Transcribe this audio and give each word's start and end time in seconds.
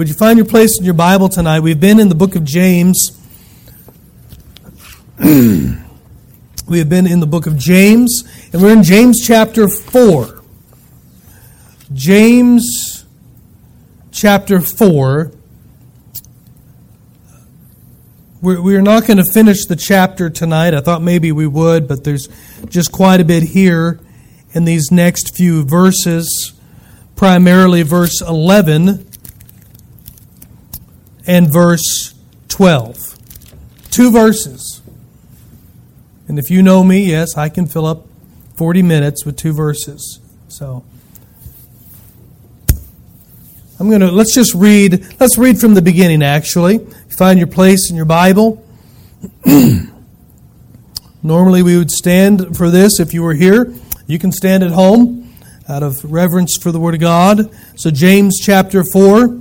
would 0.00 0.08
you 0.08 0.14
find 0.14 0.38
your 0.38 0.46
place 0.46 0.78
in 0.78 0.84
your 0.86 0.94
Bible 0.94 1.28
tonight? 1.28 1.60
We've 1.60 1.78
been 1.78 2.00
in 2.00 2.08
the 2.08 2.14
book 2.14 2.34
of 2.34 2.42
James. 2.42 3.10
we 5.18 6.78
have 6.78 6.88
been 6.88 7.06
in 7.06 7.20
the 7.20 7.26
book 7.26 7.46
of 7.46 7.58
James, 7.58 8.24
and 8.50 8.62
we're 8.62 8.72
in 8.72 8.82
James 8.82 9.20
chapter 9.22 9.68
4. 9.68 10.42
James 11.92 13.04
chapter 14.10 14.62
4. 14.62 15.32
We're, 18.40 18.80
not 18.80 19.06
going 19.06 19.18
to 19.18 19.30
finish 19.34 19.66
the 19.66 19.76
chapter 19.76 20.30
tonight. 20.30 20.72
I 20.72 20.80
thought 20.80 21.02
maybe 21.02 21.30
we 21.30 21.46
would, 21.46 21.86
but 21.86 22.04
there's 22.04 22.26
just 22.70 22.90
quite 22.90 23.20
a 23.20 23.24
bit 23.26 23.42
here 23.42 24.00
in 24.54 24.64
these 24.64 24.90
next 24.90 25.36
few 25.36 25.62
verses, 25.62 26.54
primarily 27.16 27.82
verse 27.82 28.22
11 28.22 29.09
and 31.30 31.48
verse 31.48 32.12
12. 32.48 33.16
Two 33.92 34.10
verses. 34.10 34.82
And 36.26 36.40
if 36.40 36.50
you 36.50 36.60
know 36.60 36.82
me, 36.82 37.04
yes, 37.04 37.36
I 37.36 37.48
can 37.48 37.66
fill 37.66 37.86
up 37.86 38.08
40 38.56 38.82
minutes 38.82 39.24
with 39.24 39.36
two 39.36 39.52
verses. 39.52 40.18
So 40.48 40.84
I'm 43.78 43.88
going 43.88 44.00
to 44.00 44.10
let's 44.10 44.34
just 44.34 44.54
read 44.54 45.06
let's 45.20 45.38
read 45.38 45.60
from 45.60 45.74
the 45.74 45.82
beginning 45.82 46.24
actually. 46.24 46.74
You 46.74 47.16
find 47.16 47.38
your 47.38 47.46
place 47.46 47.90
in 47.90 47.96
your 47.96 48.06
Bible. 48.06 48.66
Normally 51.22 51.62
we 51.62 51.78
would 51.78 51.92
stand 51.92 52.56
for 52.56 52.70
this 52.70 52.98
if 52.98 53.14
you 53.14 53.22
were 53.22 53.34
here. 53.34 53.72
You 54.08 54.18
can 54.18 54.32
stand 54.32 54.64
at 54.64 54.72
home 54.72 55.32
out 55.68 55.84
of 55.84 56.04
reverence 56.04 56.58
for 56.60 56.72
the 56.72 56.80
word 56.80 56.94
of 56.94 57.00
God. 57.00 57.54
So 57.76 57.92
James 57.92 58.36
chapter 58.42 58.82
4 58.82 59.39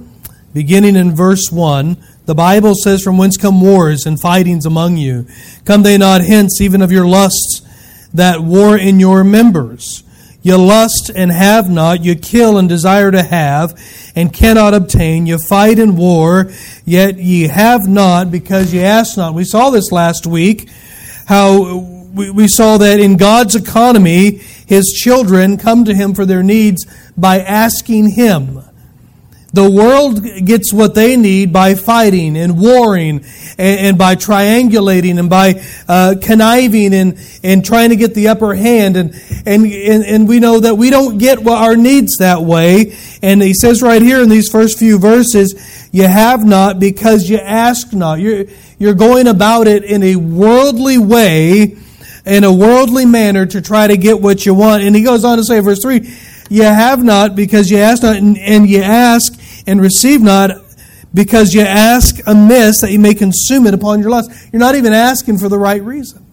beginning 0.53 0.95
in 0.95 1.15
verse 1.15 1.51
1, 1.51 1.97
the 2.25 2.35
Bible 2.35 2.73
says, 2.75 3.03
From 3.03 3.17
whence 3.17 3.37
come 3.37 3.61
wars 3.61 4.05
and 4.05 4.19
fightings 4.19 4.65
among 4.65 4.97
you? 4.97 5.27
Come 5.65 5.83
they 5.83 5.97
not 5.97 6.21
hence, 6.21 6.61
even 6.61 6.81
of 6.81 6.91
your 6.91 7.05
lusts 7.05 7.61
that 8.13 8.41
war 8.41 8.77
in 8.77 8.99
your 8.99 9.23
members? 9.23 10.03
You 10.41 10.57
lust 10.57 11.11
and 11.13 11.31
have 11.31 11.69
not, 11.69 12.03
you 12.03 12.15
kill 12.15 12.57
and 12.57 12.69
desire 12.69 13.11
to 13.11 13.23
have, 13.23 13.77
and 14.15 14.33
cannot 14.33 14.73
obtain. 14.73 15.25
You 15.25 15.37
fight 15.37 15.79
in 15.79 15.97
war, 15.97 16.51
yet 16.85 17.17
ye 17.17 17.47
have 17.47 17.87
not, 17.87 18.31
because 18.31 18.73
ye 18.73 18.81
ask 18.81 19.17
not. 19.17 19.33
We 19.33 19.43
saw 19.43 19.69
this 19.69 19.91
last 19.91 20.25
week, 20.25 20.69
how 21.25 21.77
we 22.13 22.47
saw 22.47 22.77
that 22.77 22.99
in 22.99 23.17
God's 23.17 23.55
economy, 23.55 24.37
his 24.65 24.85
children 24.87 25.57
come 25.57 25.85
to 25.85 25.93
him 25.93 26.13
for 26.13 26.25
their 26.25 26.43
needs 26.43 26.85
by 27.17 27.39
asking 27.39 28.11
him. 28.11 28.61
The 29.51 29.69
world 29.69 30.23
gets 30.45 30.71
what 30.71 30.93
they 30.93 31.17
need 31.17 31.51
by 31.51 31.73
fighting 31.73 32.37
and 32.37 32.59
warring 32.59 33.25
and, 33.57 33.79
and 33.79 33.97
by 33.97 34.15
triangulating 34.15 35.17
and 35.17 35.29
by 35.29 35.61
uh, 35.87 36.15
conniving 36.21 36.93
and, 36.93 37.17
and 37.43 37.65
trying 37.65 37.89
to 37.89 37.95
get 37.95 38.13
the 38.13 38.27
upper 38.27 38.53
hand. 38.53 38.95
And, 38.95 39.15
and, 39.47 39.65
and, 39.65 40.03
and 40.03 40.27
we 40.27 40.39
know 40.39 40.59
that 40.59 40.75
we 40.75 40.91
don't 40.91 41.17
get 41.17 41.45
our 41.47 41.75
needs 41.75 42.17
that 42.17 42.41
way. 42.41 42.95
And 43.23 43.41
he 43.41 43.55
says 43.55 43.81
right 43.81 44.01
here 44.01 44.21
in 44.21 44.29
these 44.29 44.49
first 44.49 44.77
few 44.77 44.99
verses, 44.99 45.89
you 45.91 46.03
have 46.03 46.45
not 46.45 46.79
because 46.79 47.27
you 47.27 47.37
ask 47.37 47.91
not. 47.91 48.19
You're, 48.19 48.45
you're 48.77 48.93
going 48.93 49.27
about 49.27 49.67
it 49.67 49.83
in 49.83 50.03
a 50.03 50.15
worldly 50.15 50.99
way, 50.99 51.75
in 52.25 52.43
a 52.43 52.53
worldly 52.53 53.05
manner 53.05 53.47
to 53.47 53.61
try 53.61 53.87
to 53.87 53.97
get 53.97 54.21
what 54.21 54.45
you 54.45 54.53
want. 54.53 54.83
And 54.83 54.95
he 54.95 55.01
goes 55.01 55.25
on 55.25 55.37
to 55.37 55.43
say, 55.43 55.59
verse 55.59 55.81
3, 55.81 56.07
you 56.49 56.63
have 56.63 57.03
not 57.03 57.35
because 57.35 57.69
you 57.69 57.77
ask 57.77 58.03
not, 58.03 58.15
and, 58.15 58.37
and 58.37 58.69
you 58.69 58.81
ask 58.81 59.38
and 59.69 59.79
receive 59.79 60.21
not 60.21 60.51
because 61.13 61.53
you 61.53 61.61
ask 61.61 62.19
amiss 62.27 62.81
that 62.81 62.91
you 62.91 62.99
may 62.99 63.13
consume 63.13 63.65
it 63.65 63.73
upon 63.73 63.99
your 63.99 64.09
lust. 64.09 64.31
You're 64.51 64.59
not 64.59 64.75
even 64.75 64.93
asking 64.93 65.37
for 65.37 65.49
the 65.49 65.57
right 65.57 65.81
reason. 65.81 66.25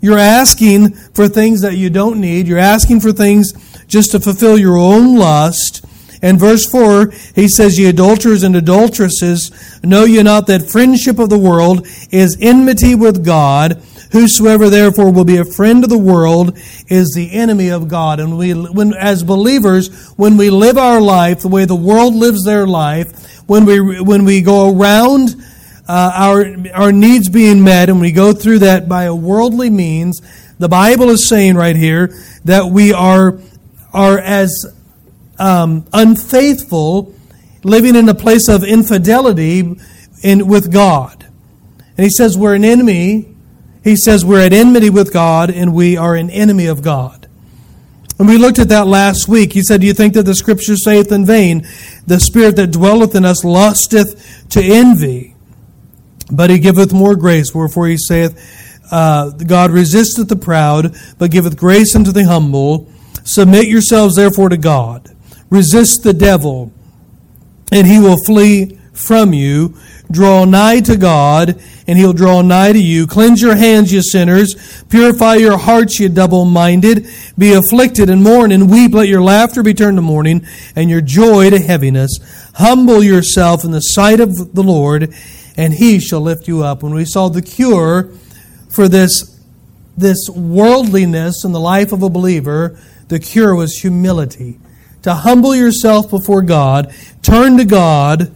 You're 0.00 0.18
asking 0.18 0.90
for 0.90 1.28
things 1.28 1.62
that 1.62 1.76
you 1.76 1.90
don't 1.90 2.20
need. 2.20 2.46
You're 2.46 2.58
asking 2.58 3.00
for 3.00 3.12
things 3.12 3.52
just 3.86 4.10
to 4.12 4.20
fulfill 4.20 4.58
your 4.58 4.76
own 4.76 5.16
lust. 5.16 5.84
And 6.22 6.38
verse 6.38 6.68
4, 6.70 7.10
he 7.34 7.48
says, 7.48 7.78
Ye 7.78 7.86
adulterers 7.86 8.42
and 8.42 8.56
adulteresses, 8.56 9.50
know 9.82 10.04
ye 10.04 10.22
not 10.22 10.46
that 10.46 10.70
friendship 10.70 11.18
of 11.18 11.30
the 11.30 11.38
world 11.38 11.86
is 12.10 12.36
enmity 12.40 12.94
with 12.94 13.24
God? 13.24 13.82
Whosoever 14.12 14.70
therefore 14.70 15.12
will 15.12 15.24
be 15.24 15.38
a 15.38 15.44
friend 15.44 15.82
of 15.82 15.90
the 15.90 15.98
world 15.98 16.56
is 16.88 17.12
the 17.14 17.32
enemy 17.32 17.70
of 17.70 17.88
God. 17.88 18.20
And 18.20 18.38
we, 18.38 18.52
when, 18.52 18.94
as 18.94 19.22
believers, 19.22 20.10
when 20.16 20.36
we 20.36 20.50
live 20.50 20.78
our 20.78 21.00
life 21.00 21.40
the 21.40 21.48
way 21.48 21.64
the 21.64 21.74
world 21.74 22.14
lives 22.14 22.44
their 22.44 22.66
life, 22.66 23.40
when 23.48 23.64
we, 23.64 24.00
when 24.00 24.24
we 24.24 24.42
go 24.42 24.76
around 24.76 25.34
uh, 25.88 26.12
our, 26.14 26.46
our 26.74 26.92
needs 26.92 27.28
being 27.28 27.62
met 27.62 27.88
and 27.88 28.00
we 28.00 28.12
go 28.12 28.32
through 28.32 28.60
that 28.60 28.88
by 28.88 29.04
a 29.04 29.14
worldly 29.14 29.70
means, 29.70 30.20
the 30.58 30.68
Bible 30.68 31.10
is 31.10 31.28
saying 31.28 31.56
right 31.56 31.76
here 31.76 32.14
that 32.44 32.66
we 32.66 32.92
are, 32.92 33.38
are 33.92 34.18
as 34.18 34.66
um, 35.38 35.86
unfaithful, 35.92 37.14
living 37.62 37.94
in 37.96 38.08
a 38.08 38.14
place 38.14 38.48
of 38.48 38.64
infidelity 38.64 39.78
in, 40.22 40.46
with 40.46 40.72
God. 40.72 41.26
And 41.96 42.04
he 42.04 42.10
says 42.10 42.38
we're 42.38 42.54
an 42.54 42.64
enemy 42.64 43.35
he 43.86 43.94
says 43.94 44.24
we're 44.24 44.44
at 44.44 44.52
enmity 44.52 44.90
with 44.90 45.12
God 45.12 45.48
and 45.48 45.72
we 45.72 45.96
are 45.96 46.16
an 46.16 46.28
enemy 46.28 46.66
of 46.66 46.82
God. 46.82 47.28
And 48.18 48.26
we 48.26 48.36
looked 48.36 48.58
at 48.58 48.70
that 48.70 48.88
last 48.88 49.28
week. 49.28 49.52
He 49.52 49.62
said, 49.62 49.80
Do 49.80 49.86
you 49.86 49.94
think 49.94 50.14
that 50.14 50.24
the 50.24 50.34
scripture 50.34 50.74
saith 50.74 51.12
in 51.12 51.24
vain, 51.24 51.64
The 52.04 52.18
spirit 52.18 52.56
that 52.56 52.72
dwelleth 52.72 53.14
in 53.14 53.24
us 53.24 53.44
lusteth 53.44 54.48
to 54.50 54.60
envy, 54.60 55.36
but 56.32 56.50
he 56.50 56.58
giveth 56.58 56.92
more 56.92 57.14
grace. 57.14 57.54
Wherefore 57.54 57.86
he 57.86 57.96
saith, 57.96 58.82
uh, 58.90 59.30
God 59.30 59.70
resisteth 59.70 60.28
the 60.28 60.36
proud, 60.36 60.96
but 61.18 61.30
giveth 61.30 61.56
grace 61.56 61.94
unto 61.94 62.10
the 62.10 62.24
humble. 62.24 62.90
Submit 63.22 63.68
yourselves 63.68 64.16
therefore 64.16 64.48
to 64.48 64.56
God. 64.56 65.14
Resist 65.48 66.02
the 66.02 66.12
devil, 66.12 66.72
and 67.70 67.86
he 67.86 68.00
will 68.00 68.16
flee 68.24 68.80
from 68.92 69.32
you. 69.32 69.76
Draw 70.10 70.44
nigh 70.44 70.80
to 70.80 70.96
God, 70.96 71.60
and 71.88 71.98
he'll 71.98 72.12
draw 72.12 72.40
nigh 72.40 72.72
to 72.72 72.78
you. 72.78 73.06
Cleanse 73.06 73.42
your 73.42 73.56
hands, 73.56 73.92
you 73.92 74.02
sinners. 74.02 74.84
Purify 74.88 75.34
your 75.34 75.58
hearts, 75.58 75.98
you 75.98 76.08
double 76.08 76.44
minded. 76.44 77.08
Be 77.36 77.52
afflicted 77.52 78.08
and 78.08 78.22
mourn 78.22 78.52
and 78.52 78.70
weep. 78.70 78.94
Let 78.94 79.08
your 79.08 79.22
laughter 79.22 79.62
be 79.62 79.74
turned 79.74 79.96
to 79.96 80.02
mourning, 80.02 80.46
and 80.76 80.88
your 80.88 81.00
joy 81.00 81.50
to 81.50 81.58
heaviness. 81.58 82.18
Humble 82.54 83.02
yourself 83.02 83.64
in 83.64 83.72
the 83.72 83.80
sight 83.80 84.20
of 84.20 84.54
the 84.54 84.62
Lord, 84.62 85.12
and 85.56 85.74
he 85.74 85.98
shall 85.98 86.20
lift 86.20 86.46
you 86.46 86.62
up. 86.62 86.82
When 86.82 86.94
we 86.94 87.04
saw 87.04 87.28
the 87.28 87.42
cure 87.42 88.12
for 88.68 88.88
this, 88.88 89.40
this 89.96 90.28
worldliness 90.28 91.44
in 91.44 91.52
the 91.52 91.60
life 91.60 91.92
of 91.92 92.02
a 92.02 92.10
believer, 92.10 92.78
the 93.08 93.18
cure 93.18 93.54
was 93.54 93.78
humility. 93.78 94.60
To 95.02 95.14
humble 95.14 95.54
yourself 95.54 96.10
before 96.10 96.42
God, 96.42 96.94
turn 97.22 97.56
to 97.58 97.64
God, 97.64 98.34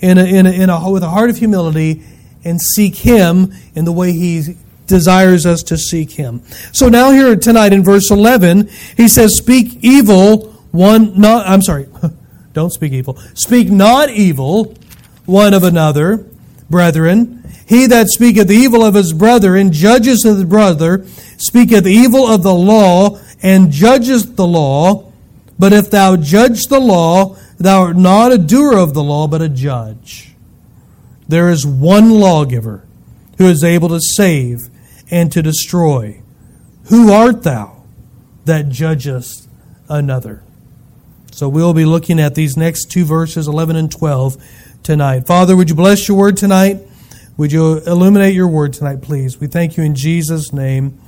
in 0.00 0.18
a, 0.18 0.24
in 0.24 0.46
a, 0.46 0.50
in 0.50 0.70
a, 0.70 0.90
with 0.90 1.02
a 1.02 1.10
heart 1.10 1.30
of 1.30 1.36
humility 1.36 2.02
and 2.44 2.60
seek 2.60 2.96
Him 2.96 3.52
in 3.74 3.84
the 3.84 3.92
way 3.92 4.12
He 4.12 4.56
desires 4.86 5.46
us 5.46 5.62
to 5.64 5.76
seek 5.76 6.12
Him. 6.12 6.42
So 6.72 6.88
now 6.88 7.10
here 7.10 7.36
tonight 7.36 7.72
in 7.72 7.84
verse 7.84 8.10
11, 8.10 8.68
He 8.96 9.08
says, 9.08 9.36
Speak 9.36 9.78
evil 9.82 10.52
one, 10.70 11.18
not, 11.18 11.46
I'm 11.46 11.62
sorry, 11.62 11.88
don't 12.52 12.72
speak 12.72 12.92
evil. 12.92 13.18
Speak 13.34 13.70
not 13.70 14.10
evil 14.10 14.74
one 15.26 15.54
of 15.54 15.62
another, 15.62 16.26
brethren. 16.70 17.44
He 17.66 17.86
that 17.86 18.08
speaketh 18.08 18.50
evil 18.50 18.82
of 18.82 18.94
his 18.94 19.12
brother 19.12 19.56
and 19.56 19.72
judges 19.72 20.24
his 20.24 20.44
brother 20.44 21.04
speaketh 21.36 21.86
evil 21.86 22.26
of 22.26 22.42
the 22.42 22.54
law 22.54 23.18
and 23.42 23.70
judgeth 23.70 24.36
the 24.36 24.46
law. 24.46 25.12
But 25.58 25.72
if 25.72 25.90
thou 25.90 26.16
judge 26.16 26.64
the 26.64 26.80
law, 26.80 27.36
Thou 27.58 27.82
art 27.82 27.96
not 27.96 28.32
a 28.32 28.38
doer 28.38 28.76
of 28.78 28.94
the 28.94 29.02
law, 29.02 29.26
but 29.26 29.42
a 29.42 29.48
judge. 29.48 30.34
There 31.26 31.50
is 31.50 31.66
one 31.66 32.10
lawgiver 32.10 32.86
who 33.36 33.46
is 33.46 33.62
able 33.62 33.88
to 33.90 34.00
save 34.00 34.68
and 35.10 35.30
to 35.32 35.42
destroy. 35.42 36.22
Who 36.84 37.12
art 37.12 37.42
thou 37.42 37.84
that 38.44 38.68
judgest 38.68 39.48
another? 39.88 40.42
So 41.32 41.48
we'll 41.48 41.74
be 41.74 41.84
looking 41.84 42.18
at 42.18 42.34
these 42.34 42.56
next 42.56 42.90
two 42.90 43.04
verses, 43.04 43.46
11 43.46 43.76
and 43.76 43.92
12, 43.92 44.42
tonight. 44.82 45.26
Father, 45.26 45.56
would 45.56 45.68
you 45.68 45.76
bless 45.76 46.08
your 46.08 46.16
word 46.16 46.36
tonight? 46.36 46.80
Would 47.36 47.52
you 47.52 47.78
illuminate 47.78 48.34
your 48.34 48.48
word 48.48 48.72
tonight, 48.72 49.02
please? 49.02 49.38
We 49.38 49.46
thank 49.46 49.76
you 49.76 49.84
in 49.84 49.94
Jesus' 49.94 50.52
name. 50.52 50.98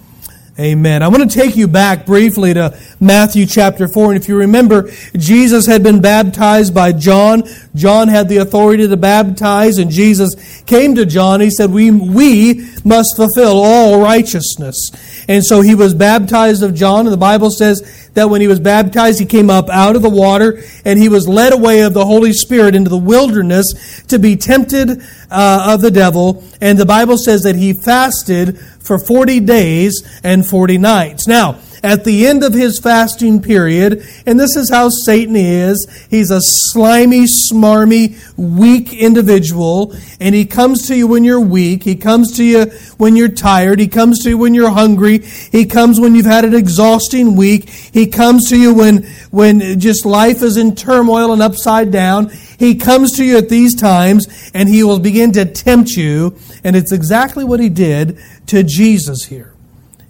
Amen. 0.60 1.02
I 1.02 1.08
want 1.08 1.30
to 1.30 1.38
take 1.38 1.56
you 1.56 1.66
back 1.66 2.04
briefly 2.04 2.52
to 2.52 2.78
Matthew 3.00 3.46
chapter 3.46 3.88
4. 3.88 4.12
And 4.12 4.22
if 4.22 4.28
you 4.28 4.36
remember, 4.36 4.90
Jesus 5.16 5.64
had 5.64 5.82
been 5.82 6.02
baptized 6.02 6.74
by 6.74 6.92
John. 6.92 7.44
John 7.74 8.08
had 8.08 8.28
the 8.28 8.36
authority 8.38 8.86
to 8.86 8.96
baptize, 8.98 9.78
and 9.78 9.90
Jesus 9.90 10.62
came 10.66 10.96
to 10.96 11.06
John. 11.06 11.40
He 11.40 11.48
said, 11.48 11.70
We, 11.70 11.90
we 11.90 12.68
must 12.84 13.16
fulfill 13.16 13.58
all 13.58 14.02
righteousness. 14.02 14.90
And 15.26 15.42
so 15.42 15.62
he 15.62 15.74
was 15.74 15.94
baptized 15.94 16.62
of 16.62 16.74
John, 16.74 17.06
and 17.06 17.12
the 17.12 17.16
Bible 17.16 17.50
says 17.50 18.10
that 18.12 18.28
when 18.28 18.42
he 18.42 18.48
was 18.48 18.60
baptized, 18.60 19.18
he 19.18 19.24
came 19.24 19.48
up 19.48 19.70
out 19.70 19.96
of 19.96 20.02
the 20.02 20.10
water, 20.10 20.62
and 20.84 20.98
he 20.98 21.08
was 21.08 21.26
led 21.26 21.54
away 21.54 21.80
of 21.80 21.94
the 21.94 22.04
Holy 22.04 22.34
Spirit 22.34 22.74
into 22.74 22.90
the 22.90 22.98
wilderness 22.98 24.02
to 24.08 24.18
be 24.18 24.36
tempted 24.36 25.02
uh, 25.30 25.72
of 25.72 25.80
the 25.80 25.90
devil. 25.90 26.44
And 26.60 26.78
the 26.78 26.84
Bible 26.84 27.16
says 27.16 27.44
that 27.44 27.56
he 27.56 27.72
fasted 27.72 28.58
for 28.80 28.98
40 28.98 29.40
days 29.40 30.02
and 30.24 30.46
40 30.46 30.78
nights. 30.78 31.26
Now, 31.26 31.58
at 31.82 32.04
the 32.04 32.26
end 32.26 32.44
of 32.44 32.52
his 32.52 32.80
fasting 32.82 33.40
period, 33.40 34.04
and 34.26 34.38
this 34.38 34.56
is 34.56 34.70
how 34.70 34.88
Satan 34.88 35.36
is. 35.36 36.06
He's 36.10 36.30
a 36.30 36.40
slimy, 36.40 37.26
smarmy, 37.26 38.16
weak 38.36 38.92
individual, 38.92 39.94
and 40.20 40.34
he 40.34 40.44
comes 40.44 40.86
to 40.88 40.96
you 40.96 41.06
when 41.06 41.24
you're 41.24 41.40
weak. 41.40 41.84
He 41.84 41.96
comes 41.96 42.36
to 42.36 42.44
you 42.44 42.66
when 42.98 43.16
you're 43.16 43.28
tired. 43.28 43.78
He 43.78 43.88
comes 43.88 44.22
to 44.24 44.30
you 44.30 44.38
when 44.38 44.54
you're 44.54 44.70
hungry. 44.70 45.18
He 45.18 45.64
comes 45.66 46.00
when 46.00 46.14
you've 46.14 46.26
had 46.26 46.44
an 46.44 46.54
exhausting 46.54 47.36
week. 47.36 47.68
He 47.68 48.06
comes 48.06 48.48
to 48.50 48.56
you 48.56 48.74
when, 48.74 49.04
when 49.30 49.80
just 49.80 50.04
life 50.04 50.42
is 50.42 50.56
in 50.56 50.74
turmoil 50.74 51.32
and 51.32 51.42
upside 51.42 51.90
down. 51.90 52.30
He 52.58 52.74
comes 52.74 53.16
to 53.16 53.24
you 53.24 53.38
at 53.38 53.48
these 53.48 53.74
times, 53.74 54.50
and 54.52 54.68
he 54.68 54.82
will 54.82 54.98
begin 54.98 55.32
to 55.32 55.46
tempt 55.46 55.92
you, 55.92 56.36
and 56.62 56.76
it's 56.76 56.92
exactly 56.92 57.44
what 57.44 57.60
he 57.60 57.68
did 57.68 58.18
to 58.48 58.62
Jesus 58.62 59.24
here. 59.24 59.54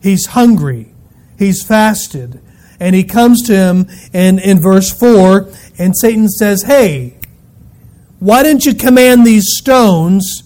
He's 0.02 0.26
hungry. 0.26 0.93
He's 1.40 1.64
fasted. 1.64 2.40
And 2.78 2.94
he 2.94 3.02
comes 3.02 3.42
to 3.46 3.56
him 3.56 3.87
and 4.12 4.38
in 4.38 4.60
verse 4.60 4.96
4, 4.96 5.48
and 5.78 5.96
Satan 5.96 6.28
says, 6.28 6.64
Hey, 6.64 7.16
why 8.19 8.42
didn't 8.42 8.66
you 8.66 8.75
command 8.75 9.26
these 9.26 9.46
stones 9.56 10.42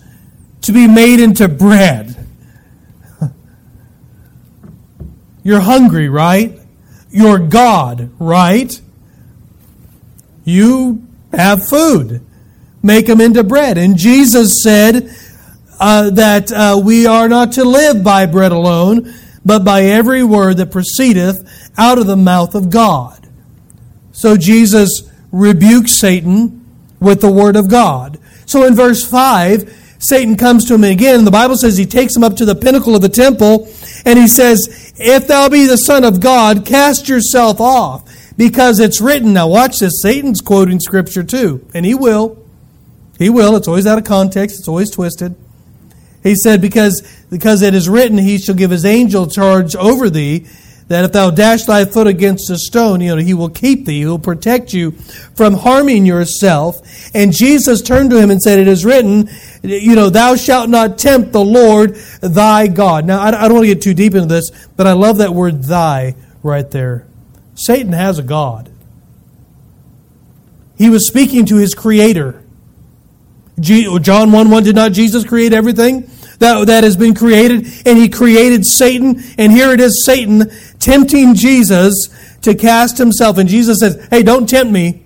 to 0.63 0.73
be 0.73 0.87
made 0.87 1.19
into 1.19 1.49
bread? 1.49 2.29
You're 5.43 5.61
hungry, 5.61 6.09
right? 6.09 6.57
You're 7.11 7.41
God, 7.41 8.13
right? 8.21 8.81
You 10.45 11.05
have 11.33 11.69
food. 11.69 12.25
Make 12.85 13.07
them 13.07 13.21
into 13.21 13.43
bread. 13.43 13.79
And 13.79 13.97
Jesus 13.97 14.63
said, 14.63 15.11
uh, 15.81 16.11
that 16.11 16.53
uh, 16.53 16.81
we 16.83 17.07
are 17.07 17.29
not 17.29 17.53
to 17.53 17.65
live 17.65 18.05
by 18.05 18.27
bread 18.27 18.53
alone, 18.53 19.13
but 19.45 19.65
by 19.65 19.83
every 19.83 20.25
word 20.25 20.57
that 20.57 20.71
proceedeth 20.71 21.71
out 21.77 21.99
of 21.99 22.07
the 22.07 22.17
mouth 22.17 22.55
of 22.55 22.71
God. 22.71 23.29
So 24.13 24.37
Jesus 24.37 25.11
rebukes 25.33 25.93
Satan 25.93 26.65
with 27.01 27.21
the 27.21 27.31
word 27.31 27.57
of 27.57 27.69
God. 27.69 28.19
So 28.47 28.65
in 28.65 28.75
verse 28.75 29.05
5, 29.05 29.97
Satan 29.99 30.37
comes 30.37 30.67
to 30.67 30.75
him 30.75 30.85
again. 30.85 31.25
The 31.25 31.31
Bible 31.31 31.57
says 31.57 31.77
he 31.77 31.87
takes 31.87 32.15
him 32.15 32.25
up 32.25 32.37
to 32.37 32.45
the 32.45 32.55
pinnacle 32.55 32.95
of 32.95 33.03
the 33.03 33.09
temple 33.09 33.69
and 34.05 34.19
he 34.19 34.29
says, 34.29 34.93
If 34.97 35.27
thou 35.27 35.49
be 35.49 35.67
the 35.67 35.77
Son 35.77 36.05
of 36.05 36.21
God, 36.21 36.67
cast 36.67 37.09
yourself 37.09 37.61
off, 37.61 38.11
because 38.37 38.81
it's 38.81 39.01
written. 39.01 39.33
Now 39.33 39.49
watch 39.49 39.79
this. 39.79 40.03
Satan's 40.03 40.41
quoting 40.41 40.81
scripture 40.81 41.25
too, 41.25 41.67
and 41.75 41.87
he 41.87 41.95
will. 41.95 42.45
He 43.19 43.31
will. 43.31 43.57
It's 43.57 43.69
always 43.69 43.87
out 43.87 43.99
of 43.99 44.05
context, 44.05 44.59
it's 44.59 44.69
always 44.69 44.91
twisted. 44.91 45.37
He 46.25 46.35
said, 46.35 46.61
because, 46.63 47.03
because 47.31 47.63
it 47.63 47.75
is 47.75 47.89
written, 47.89 48.19
he 48.19 48.39
shall 48.39 48.55
give 48.55 48.71
his 48.71 48.87
angel 48.87 49.29
charge 49.29 49.77
over 49.77 50.09
thee, 50.09 50.47
that 50.89 51.05
if 51.05 51.13
thou 51.13 51.31
dash 51.31 51.65
thy 51.65 51.85
foot 51.85 52.07
against 52.07 52.51
a 52.51 52.59
stone, 52.59 53.01
you 53.03 53.15
know, 53.15 53.23
he 53.23 53.35
will 53.35 53.51
keep 53.51 53.85
thee, 53.85 54.01
he 54.01 54.07
will 54.07 54.19
protect 54.19 54.73
you 54.73 54.93
from 55.37 55.55
harming 55.55 56.07
yourself. 56.07 56.81
And 57.15 57.33
Jesus 57.33 57.83
turned 57.83 58.11
to 58.11 58.19
him 58.19 58.31
and 58.31 58.41
said, 58.41 58.59
It 58.59 58.69
is 58.69 58.85
written, 58.85 59.29
you 59.63 59.95
know, 59.95 60.11
thou 60.11 60.35
shalt 60.35 60.71
not 60.71 60.99
tempt 60.99 61.33
the 61.33 61.45
Lord 61.45 61.95
thy 62.21 62.69
God. 62.69 63.07
Now, 63.07 63.21
I 63.21 63.31
don't 63.31 63.55
want 63.55 63.67
to 63.67 63.75
get 63.75 63.83
too 63.83 63.95
deep 63.95 64.15
into 64.15 64.27
this, 64.27 64.51
but 64.77 64.87
I 64.87 64.93
love 64.93 65.19
that 65.19 65.33
word 65.33 65.63
thy 65.65 66.17
right 66.43 66.71
there. 66.71 67.07
Satan 67.55 67.93
has 67.93 68.19
a 68.19 68.23
God. 68.23 68.71
He 70.77 70.91
was 70.91 71.07
speaking 71.07 71.47
to 71.47 71.57
his 71.57 71.75
creator. 71.75 72.44
John 73.61 74.33
1 74.33 74.51
1 74.51 74.63
did 74.63 74.75
not 74.75 74.93
Jesus 74.93 75.25
create 75.25 75.53
everything? 75.53 76.11
that, 76.39 76.67
that 76.67 76.85
has 76.85 76.97
been 76.97 77.15
created, 77.15 77.67
and 77.87 77.99
he 77.99 78.09
created 78.09 78.67
Satan, 78.67 79.23
and 79.39 79.53
here 79.53 79.71
it 79.71 79.81
is 79.81 80.05
Satan 80.05 80.51
tempting 80.79 81.35
Jesus 81.35 82.09
to 82.43 82.55
cast 82.55 82.99
himself. 82.99 83.39
And 83.39 83.49
Jesus 83.49 83.81
says, 83.81 84.07
Hey, 84.11 84.23
don't 84.23 84.49
tempt 84.49 84.73
me. 84.73 85.03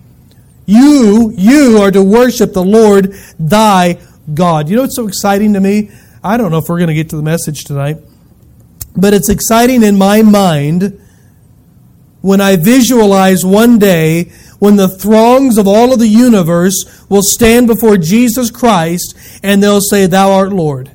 You, 0.67 1.33
you 1.37 1.79
are 1.79 1.91
to 1.91 2.03
worship 2.03 2.53
the 2.53 2.65
Lord 2.65 3.15
thy 3.39 3.99
God. 4.35 4.69
You 4.69 4.77
know 4.77 4.83
what's 4.83 4.97
so 4.97 5.07
exciting 5.07 5.55
to 5.55 5.61
me? 5.61 5.91
I 6.23 6.37
don't 6.37 6.51
know 6.51 6.59
if 6.59 6.69
we're 6.69 6.79
going 6.79 6.89
to 6.89 6.95
get 6.95 7.11
to 7.11 7.17
the 7.17 7.23
message 7.23 7.65
tonight, 7.65 7.99
but 8.97 9.15
it's 9.15 9.31
exciting 9.31 9.83
in 9.83 9.97
my 9.97 10.23
mind 10.23 11.01
when 12.21 12.41
I 12.41 12.57
visualize 12.57 13.47
one 13.47 13.79
day 13.79 14.33
when 14.59 14.77
the 14.77 14.89
throngs 14.89 15.59
of 15.59 15.69
all 15.69 15.93
of 15.93 15.99
the 15.99 16.09
universe 16.09 17.07
will 17.09 17.23
stand 17.23 17.67
before 17.67 17.97
Jesus 17.97 18.51
Christ 18.51 19.17
and 19.43 19.63
they'll 19.63 19.81
say, 19.81 20.07
Thou 20.07 20.33
art 20.33 20.53
Lord. 20.53 20.91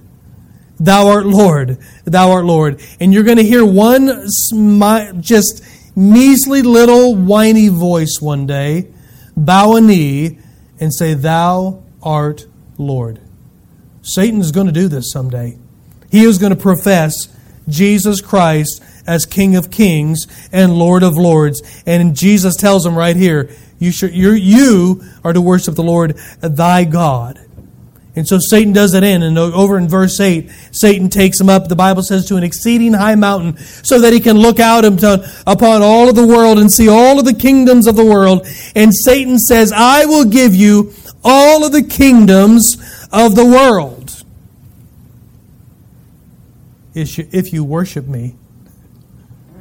Thou 0.80 1.08
art 1.08 1.26
Lord, 1.26 1.78
thou 2.04 2.32
art 2.32 2.46
Lord. 2.46 2.82
And 3.00 3.14
you're 3.14 3.24
going 3.24 3.38
to 3.38 3.44
hear 3.44 3.66
one 3.66 4.28
smi- 4.52 5.20
just 5.22 5.64
measly 5.96 6.62
little 6.62 7.16
whiny 7.16 7.70
voice 7.70 8.18
one 8.20 8.46
day 8.48 8.92
bow 9.36 9.76
a 9.76 9.82
knee 9.82 10.40
and 10.80 10.94
say, 10.94 11.14
Thou 11.14 11.84
art 12.02 12.46
Lord. 12.78 13.20
Satan's 14.02 14.52
going 14.52 14.68
to 14.68 14.74
do 14.74 14.88
this 14.88 15.12
someday. 15.12 15.58
He 16.12 16.24
is 16.24 16.38
going 16.38 16.56
to 16.56 16.62
profess 16.62 17.14
Jesus 17.68 18.22
Christ 18.22 18.84
as 19.06 19.26
King 19.26 19.56
of 19.56 19.72
Kings 19.72 20.28
and 20.52 20.74
Lord 20.74 21.04
of 21.04 21.18
Lords. 21.18 21.62
And 21.86 22.16
Jesus 22.16 22.56
tells 22.56 22.86
him 22.86 22.96
right 22.96 23.16
here, 23.16 23.50
you, 23.80 23.92
should, 23.92 24.14
you 24.14 25.04
are 25.24 25.34
to 25.34 25.42
worship 25.42 25.76
the 25.76 25.84
Lord 25.84 26.18
thy 26.42 26.86
God. 26.86 27.40
And 28.16 28.28
so 28.28 28.38
Satan 28.40 28.74
does 28.74 28.94
it 28.94 29.04
in. 29.04 29.24
And 29.24 29.38
over 29.38 29.78
in 29.78 29.90
verse 29.90 30.20
8, 30.20 30.50
Satan 30.72 31.10
takes 31.10 31.42
him 31.42 31.50
up, 31.50 31.68
the 31.68 31.76
Bible 31.76 32.04
says, 32.04 32.28
to 32.28 32.38
an 32.38 32.44
exceeding 32.44 32.94
high 32.94 33.16
mountain 33.16 33.58
so 33.58 34.00
that 34.00 34.14
he 34.14 34.20
can 34.20 34.38
look 34.38 34.60
out 34.60 34.86
upon 34.86 35.82
all 35.82 36.10
of 36.10 36.16
the 36.16 36.28
world 36.28 36.60
and 36.60 36.72
see 36.72 36.88
all 36.88 37.18
of 37.20 37.26
the 37.26 37.34
kingdoms 37.34 37.88
of 37.88 37.96
the 37.96 38.06
world. 38.06 38.48
And 38.76 38.94
Satan 38.94 39.40
says, 39.40 39.74
I 39.76 40.06
will 40.06 40.26
give 40.26 40.54
you 40.54 40.94
all 41.24 41.66
of 41.66 41.72
the 41.72 41.84
kingdoms 41.84 42.78
of 43.12 43.36
the 43.36 43.46
world 43.46 44.24
if 46.94 47.52
you 47.52 47.64
worship 47.64 48.06
me. 48.06 48.36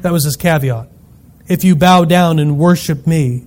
That 0.02 0.12
was 0.12 0.25
his 0.25 0.36
caveat. 0.36 0.88
If 1.48 1.65
you 1.65 1.74
bow 1.74 2.05
down 2.05 2.38
and 2.38 2.58
worship 2.58 3.06
me. 3.06 3.46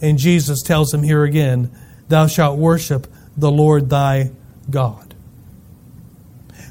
And 0.00 0.18
Jesus 0.18 0.62
tells 0.62 0.92
him 0.92 1.02
here 1.02 1.24
again, 1.24 1.70
Thou 2.08 2.26
shalt 2.26 2.58
worship 2.58 3.06
the 3.36 3.50
Lord 3.50 3.90
thy 3.90 4.30
God. 4.70 5.14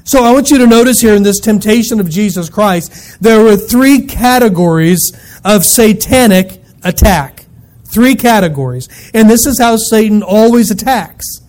So 0.04 0.22
I 0.22 0.32
want 0.32 0.50
you 0.50 0.58
to 0.58 0.66
notice 0.66 1.00
here 1.00 1.14
in 1.14 1.24
this 1.24 1.40
temptation 1.40 1.98
of 1.98 2.08
Jesus 2.08 2.48
Christ, 2.48 3.20
there 3.20 3.42
were 3.42 3.56
three 3.56 4.06
categories 4.06 5.12
of 5.44 5.64
satanic 5.64 6.62
attack. 6.84 7.44
Three 7.84 8.14
categories. 8.14 8.88
And 9.12 9.28
this 9.28 9.46
is 9.46 9.58
how 9.58 9.76
Satan 9.76 10.22
always 10.22 10.70
attacks. 10.70 11.40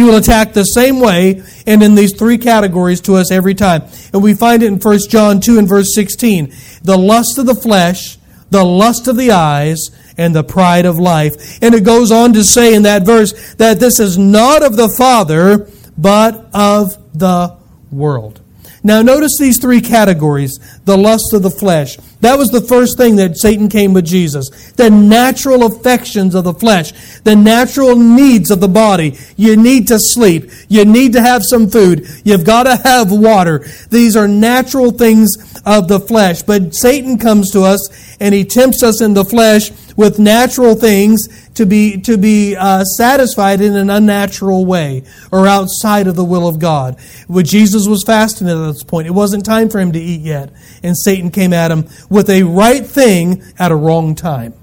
He 0.00 0.04
will 0.04 0.16
attack 0.16 0.54
the 0.54 0.64
same 0.64 0.98
way 0.98 1.42
and 1.66 1.82
in 1.82 1.94
these 1.94 2.16
three 2.16 2.38
categories 2.38 3.02
to 3.02 3.16
us 3.16 3.30
every 3.30 3.54
time. 3.54 3.82
And 4.14 4.22
we 4.22 4.32
find 4.32 4.62
it 4.62 4.68
in 4.68 4.78
1 4.78 4.98
John 5.10 5.40
2 5.40 5.58
and 5.58 5.68
verse 5.68 5.94
16. 5.94 6.54
The 6.80 6.96
lust 6.96 7.36
of 7.36 7.44
the 7.44 7.54
flesh, 7.54 8.16
the 8.48 8.64
lust 8.64 9.08
of 9.08 9.18
the 9.18 9.32
eyes, 9.32 9.90
and 10.16 10.34
the 10.34 10.42
pride 10.42 10.86
of 10.86 10.98
life. 10.98 11.62
And 11.62 11.74
it 11.74 11.84
goes 11.84 12.10
on 12.10 12.32
to 12.32 12.42
say 12.44 12.74
in 12.74 12.84
that 12.84 13.04
verse 13.04 13.54
that 13.56 13.78
this 13.78 14.00
is 14.00 14.16
not 14.16 14.62
of 14.62 14.78
the 14.78 14.88
Father, 14.88 15.68
but 15.98 16.48
of 16.54 16.96
the 17.12 17.58
world. 17.92 18.40
Now, 18.82 19.02
notice 19.02 19.36
these 19.38 19.60
three 19.60 19.82
categories 19.82 20.58
the 20.86 20.96
lust 20.96 21.34
of 21.34 21.42
the 21.42 21.50
flesh. 21.50 21.98
That 22.20 22.36
was 22.36 22.48
the 22.48 22.60
first 22.60 22.98
thing 22.98 23.16
that 23.16 23.38
Satan 23.38 23.68
came 23.68 23.94
with 23.94 24.04
Jesus. 24.04 24.72
The 24.72 24.90
natural 24.90 25.64
affections 25.64 26.34
of 26.34 26.44
the 26.44 26.52
flesh, 26.52 26.92
the 27.20 27.34
natural 27.34 27.96
needs 27.96 28.50
of 28.50 28.60
the 28.60 28.68
body. 28.68 29.16
You 29.36 29.56
need 29.56 29.88
to 29.88 29.98
sleep. 29.98 30.50
You 30.68 30.84
need 30.84 31.14
to 31.14 31.22
have 31.22 31.42
some 31.44 31.70
food. 31.70 32.06
You've 32.24 32.44
got 32.44 32.64
to 32.64 32.76
have 32.76 33.10
water. 33.10 33.66
These 33.88 34.16
are 34.16 34.28
natural 34.28 34.90
things 34.90 35.30
of 35.64 35.88
the 35.88 36.00
flesh. 36.00 36.42
But 36.42 36.74
Satan 36.74 37.18
comes 37.18 37.50
to 37.52 37.62
us 37.62 37.88
and 38.20 38.34
he 38.34 38.44
tempts 38.44 38.82
us 38.82 39.00
in 39.00 39.14
the 39.14 39.24
flesh 39.24 39.70
with 40.00 40.18
natural 40.18 40.74
things 40.74 41.28
to 41.56 41.66
be, 41.66 42.00
to 42.00 42.16
be 42.16 42.56
uh, 42.56 42.82
satisfied 42.84 43.60
in 43.60 43.76
an 43.76 43.90
unnatural 43.90 44.64
way 44.64 45.04
or 45.30 45.46
outside 45.46 46.06
of 46.06 46.16
the 46.16 46.24
will 46.24 46.48
of 46.48 46.58
God. 46.58 46.98
When 47.28 47.44
Jesus 47.44 47.86
was 47.86 48.02
fasting 48.06 48.48
at 48.48 48.54
this 48.54 48.82
point, 48.82 49.06
it 49.06 49.10
wasn't 49.10 49.44
time 49.44 49.68
for 49.68 49.78
him 49.78 49.92
to 49.92 50.00
eat 50.00 50.22
yet. 50.22 50.54
And 50.82 50.96
Satan 50.96 51.30
came 51.30 51.52
at 51.52 51.70
him 51.70 51.86
with 52.08 52.30
a 52.30 52.44
right 52.44 52.84
thing 52.84 53.42
at 53.58 53.70
a 53.70 53.76
wrong 53.76 54.14
time. 54.14 54.54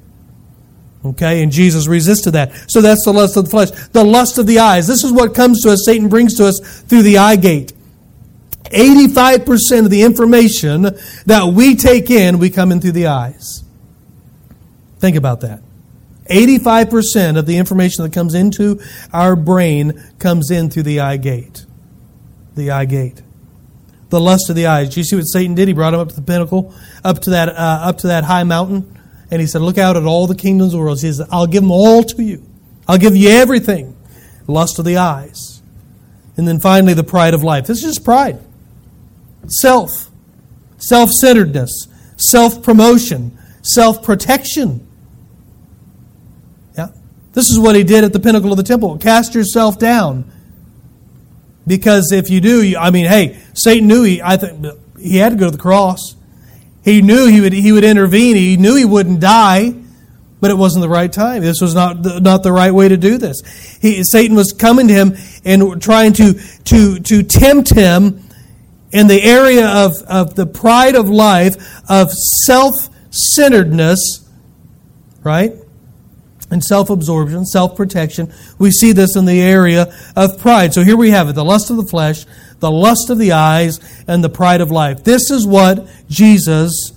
Okay, 1.06 1.44
and 1.44 1.51
Jesus 1.51 1.88
resisted 1.88 2.34
that. 2.34 2.51
So 2.67 2.82
that's 2.82 3.06
the 3.06 3.13
lust 3.13 3.38
of 3.38 3.46
the 3.46 3.51
flesh. 3.51 3.70
The 3.70 4.03
lust 4.03 4.39
of 4.39 4.48
the 4.48 4.58
eyes. 4.58 4.88
This 4.88 5.03
is 5.03 5.12
what 5.12 5.36
comes 5.36 5.62
to 5.62 5.70
us, 5.70 5.86
Satan 5.86 6.10
brings 6.10 6.34
to 6.38 6.48
us 6.48 6.82
through 6.88 7.03
the 7.03 7.20
eye 7.20 7.36
gate. 7.36 7.74
85% 8.63 9.86
of 9.86 9.91
the 9.91 10.01
information 10.01 10.82
that 11.27 11.53
we 11.53 11.75
take 11.75 12.10
in, 12.10 12.39
we 12.39 12.50
come 12.50 12.72
in 12.72 12.82
through 12.82 12.94
the 12.94 13.06
eyes. 13.06 13.63
Think 14.99 15.15
about 15.15 15.41
that. 15.41 15.61
85% 16.29 17.37
of 17.37 17.45
the 17.45 17.57
information 17.57 18.03
that 18.03 18.13
comes 18.13 18.33
into 18.33 18.81
our 19.13 19.35
brain 19.35 20.03
comes 20.19 20.51
in 20.51 20.69
through 20.69 20.83
the 20.83 20.99
eye 20.99 21.17
gate. 21.17 21.65
The 22.55 22.71
eye 22.71 22.85
gate. 22.85 23.21
The 24.09 24.19
lust 24.19 24.49
of 24.49 24.55
the 24.55 24.67
eyes. 24.67 24.89
Do 24.89 24.99
you 24.99 25.03
see 25.03 25.15
what 25.15 25.23
Satan 25.23 25.55
did? 25.55 25.67
He 25.67 25.73
brought 25.73 25.93
him 25.93 25.99
up 25.99 26.09
to 26.09 26.15
the 26.15 26.21
pinnacle, 26.21 26.73
up 27.03 27.19
to 27.19 27.31
that, 27.31 27.49
uh, 27.49 27.79
up 27.83 27.99
to 27.99 28.07
that 28.07 28.23
high 28.23 28.43
mountain, 28.43 28.97
and 29.29 29.41
he 29.41 29.47
said, 29.47 29.61
"Look 29.61 29.77
out 29.77 29.97
at 29.97 30.03
all 30.03 30.27
the 30.27 30.35
kingdoms 30.35 30.73
of 30.73 30.79
the 30.79 30.83
world." 30.83 30.99
He 30.99 31.07
says, 31.07 31.27
"I'll 31.29 31.47
give 31.47 31.61
them 31.61 31.71
all 31.71 32.03
to 32.03 32.23
you. 32.23 32.41
I'll 32.87 32.97
give 32.97 33.15
you 33.15 33.29
everything." 33.29 33.95
Lust 34.47 34.79
of 34.79 34.85
the 34.85 34.95
eyes, 34.95 35.61
and 36.37 36.47
then 36.47 36.59
finally 36.59 36.93
the 36.93 37.03
pride 37.03 37.33
of 37.33 37.43
life. 37.43 37.67
This 37.67 37.79
is 37.79 37.95
just 37.95 38.05
pride 38.05 38.39
self, 39.47 40.09
self 40.77 41.11
centeredness, 41.11 41.87
self 42.17 42.61
promotion, 42.61 43.37
self 43.61 44.03
protection. 44.03 44.87
This 47.38 47.51
is 47.51 47.60
what 47.60 47.75
he 47.75 47.84
did 47.84 48.03
at 48.03 48.13
the 48.13 48.20
pinnacle 48.20 48.50
of 48.50 48.58
the 48.58 48.63
temple. 48.63 48.98
Cast 48.98 49.36
yourself 49.36 49.77
down. 49.77 50.25
Because 51.67 52.12
if 52.12 52.32
you 52.32 52.41
do, 52.41 52.74
I 52.75 52.89
mean, 52.89 53.06
hey, 53.06 53.38
Satan 53.53 53.88
knew 53.88 54.01
he, 54.01 54.24
I 54.24 54.38
think, 54.38 54.65
he 55.00 55.17
had 55.17 55.34
to 55.34 55.36
go 55.36 55.46
to 55.46 55.51
the 55.51 55.62
cross. 55.62 56.15
He 56.84 57.03
knew 57.03 57.27
he 57.27 57.39
would, 57.39 57.53
he 57.53 57.72
would 57.72 57.84
intervene. 57.84 58.36
He 58.36 58.58
knew 58.58 58.75
he 58.75 58.86
wouldn't 58.86 59.20
die, 59.20 59.75
but 60.41 60.50
it 60.50 60.56
wasn't 60.56 60.82
the 60.82 60.89
right 60.89 61.13
time. 61.13 61.44
This 61.44 61.62
was 61.62 61.75
not 61.75 62.01
the, 62.01 62.20
not 62.20 62.41
the 62.41 62.51
right 62.51 62.74
way 62.74 62.88
to 62.89 62.98
do 62.98 63.20
this. 63.20 63.39
He, 63.84 64.03
Satan 64.03 64.36
was 64.36 64.51
coming 64.51 64.88
to 64.88 64.94
him 64.96 65.15
and 65.46 65.79
trying 65.79 66.13
to, 66.13 66.34
to, 66.34 66.98
to 67.01 67.22
tempt 67.22 67.70
him 67.70 68.27
in 68.91 69.06
the 69.06 69.22
area 69.22 69.67
of, 69.67 69.94
of 70.08 70.34
the 70.34 70.48
pride 70.48 70.96
of 70.96 71.08
life, 71.08 71.53
of 71.88 72.10
self 72.12 72.74
centeredness, 73.12 74.27
right? 75.22 75.53
And 76.49 76.63
self 76.63 76.89
absorption, 76.89 77.45
self 77.45 77.75
protection. 77.75 78.31
We 78.57 78.71
see 78.71 78.93
this 78.93 79.15
in 79.15 79.25
the 79.25 79.41
area 79.41 79.93
of 80.15 80.39
pride. 80.39 80.73
So 80.73 80.83
here 80.83 80.95
we 80.95 81.11
have 81.11 81.27
it 81.29 81.33
the 81.33 81.43
lust 81.43 81.69
of 81.69 81.77
the 81.77 81.85
flesh, 81.85 82.25
the 82.59 82.71
lust 82.71 83.09
of 83.09 83.17
the 83.17 83.33
eyes, 83.33 83.79
and 84.07 84.23
the 84.23 84.29
pride 84.29 84.61
of 84.61 84.71
life. 84.71 85.03
This 85.03 85.29
is 85.29 85.45
what 85.45 85.87
Jesus 86.09 86.93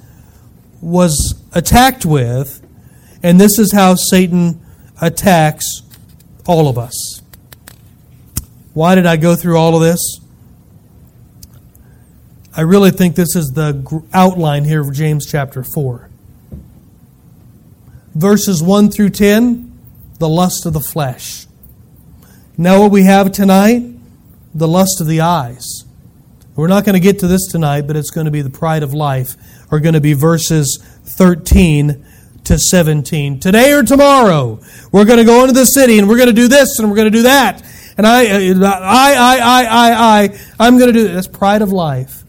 was 0.81 1.43
attacked 1.53 2.07
with, 2.07 2.65
and 3.23 3.41
this 3.41 3.59
is 3.59 3.73
how 3.73 3.97
Satan 3.97 4.65
attacks 5.01 5.83
all 6.47 6.69
of 6.69 6.79
us. 6.79 7.21
Why 8.73 8.95
did 8.95 9.07
I 9.07 9.17
go 9.17 9.35
through 9.35 9.57
all 9.59 9.75
of 9.75 9.83
this? 9.83 10.21
I 12.57 12.63
really 12.63 12.91
think 12.91 13.15
this 13.15 13.37
is 13.37 13.53
the 13.55 14.03
outline 14.13 14.65
here 14.65 14.81
of 14.81 14.93
James 14.93 15.27
chapter 15.27 15.63
4. 15.63 16.10
Verses 18.15 18.63
1 18.63 18.91
through 18.91 19.11
10, 19.11 19.79
the 20.19 20.29
lust 20.29 20.67
of 20.67 20.73
the 20.73 20.81
flesh. 20.81 21.47
Now, 22.59 22.81
what 22.81 22.91
we 22.91 23.05
have 23.05 23.33
tonight, 23.33 23.83
the 24.55 24.69
lust 24.69 25.01
of 25.01 25.07
the 25.07 25.21
eyes. 25.21 25.85
We're 26.57 26.69
not 26.69 26.85
going 26.85 26.95
to 26.95 27.01
get 27.01 27.21
to 27.21 27.27
this 27.27 27.47
tonight, 27.47 27.87
but 27.87 27.97
it's 27.97 28.11
going 28.11 28.27
to 28.27 28.31
be 28.31 28.43
the 28.43 28.51
pride 28.51 28.83
of 28.83 28.93
life, 28.93 29.37
are 29.71 29.81
going 29.81 29.95
to 29.95 30.01
be 30.01 30.13
verses 30.13 30.79
13 31.05 32.05
to 32.45 32.59
17. 32.59 33.41
Today 33.41 33.73
or 33.73 33.83
tomorrow, 33.83 34.61
we're 34.93 35.05
going 35.05 35.19
to 35.19 35.25
go 35.25 35.43
into 35.43 35.55
the 35.55 35.65
city 35.65 35.99
and 35.99 36.09
we're 36.09 36.17
going 36.17 36.29
to 36.29 36.35
do 36.35 36.49
this 36.49 36.79
and 36.79 36.91
we're 36.91 36.97
going 36.97 37.11
to 37.11 37.17
do 37.19 37.23
that. 37.23 37.65
And 37.97 38.07
I, 38.07 38.25
I, 38.25 38.53
I, 38.53 39.15
I, 39.15 39.65
I, 39.65 40.23
I, 40.23 40.39
I'm 40.59 40.79
going 40.79 40.93
to 40.93 40.93
do 40.93 41.05
this. 41.05 41.15
That's 41.15 41.39
pride 41.39 41.63
of 41.63 41.73
life. 41.73 42.25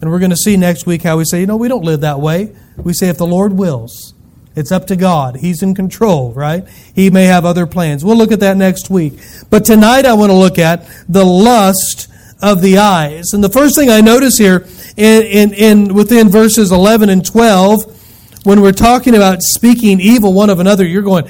And 0.00 0.10
we're 0.10 0.20
going 0.20 0.30
to 0.30 0.36
see 0.36 0.56
next 0.56 0.86
week 0.86 1.02
how 1.02 1.18
we 1.18 1.24
say, 1.24 1.40
you 1.40 1.46
know, 1.46 1.56
we 1.56 1.68
don't 1.68 1.84
live 1.84 2.00
that 2.00 2.20
way. 2.20 2.54
We 2.76 2.92
say, 2.92 3.08
if 3.08 3.18
the 3.18 3.26
Lord 3.26 3.52
wills, 3.52 4.14
it's 4.56 4.72
up 4.72 4.86
to 4.88 4.96
God. 4.96 5.36
He's 5.36 5.62
in 5.62 5.74
control, 5.74 6.32
right? 6.32 6.66
He 6.94 7.10
may 7.10 7.24
have 7.24 7.44
other 7.44 7.66
plans. 7.66 8.04
We'll 8.04 8.16
look 8.16 8.32
at 8.32 8.40
that 8.40 8.56
next 8.56 8.90
week. 8.90 9.14
But 9.50 9.64
tonight 9.64 10.04
I 10.04 10.14
want 10.14 10.30
to 10.30 10.36
look 10.36 10.58
at 10.58 10.88
the 11.08 11.24
lust 11.24 12.08
of 12.42 12.60
the 12.60 12.78
eyes. 12.78 13.32
And 13.32 13.42
the 13.42 13.48
first 13.48 13.76
thing 13.76 13.90
I 13.90 14.00
notice 14.00 14.36
here 14.38 14.66
in, 14.96 15.22
in, 15.22 15.54
in 15.54 15.94
within 15.94 16.28
verses 16.28 16.72
11 16.72 17.08
and 17.08 17.24
12, 17.24 18.44
when 18.44 18.60
we're 18.60 18.72
talking 18.72 19.14
about 19.14 19.42
speaking 19.42 20.00
evil 20.00 20.32
one 20.32 20.50
of 20.50 20.60
another, 20.60 20.84
you're 20.84 21.02
going, 21.02 21.28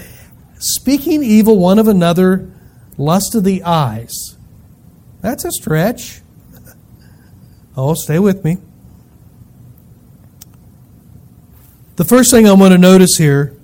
speaking 0.59 1.23
evil 1.23 1.59
one 1.59 1.79
of 1.79 1.89
another, 1.89 2.51
lust 2.97 3.35
of 3.35 3.45
the 3.45 3.63
eyes. 3.63 4.37
That's 5.21 5.45
a 5.45 5.53
stretch. 5.53 6.23
Oh, 7.81 7.95
stay 7.95 8.19
with 8.19 8.45
me. 8.45 8.57
The 11.99 12.05
first 12.05 12.31
thing 12.31 12.47
I 12.47 12.53
want 12.53 12.71
to 12.71 12.79
notice 12.79 13.17
here, 13.17 13.57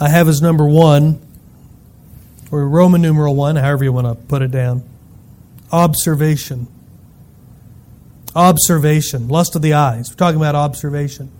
I 0.00 0.08
have 0.08 0.28
as 0.28 0.40
number 0.40 0.64
one, 0.64 1.20
or 2.50 2.66
Roman 2.66 3.02
numeral 3.02 3.36
one, 3.36 3.56
however 3.56 3.84
you 3.84 3.92
want 3.92 4.06
to 4.06 4.14
put 4.14 4.40
it 4.40 4.50
down. 4.50 4.82
Observation. 5.70 6.68
Observation. 8.34 9.28
Lust 9.28 9.56
of 9.56 9.60
the 9.60 9.74
eyes. 9.74 10.08
We're 10.08 10.16
talking 10.16 10.40
about 10.40 10.54
observation. 10.54 11.30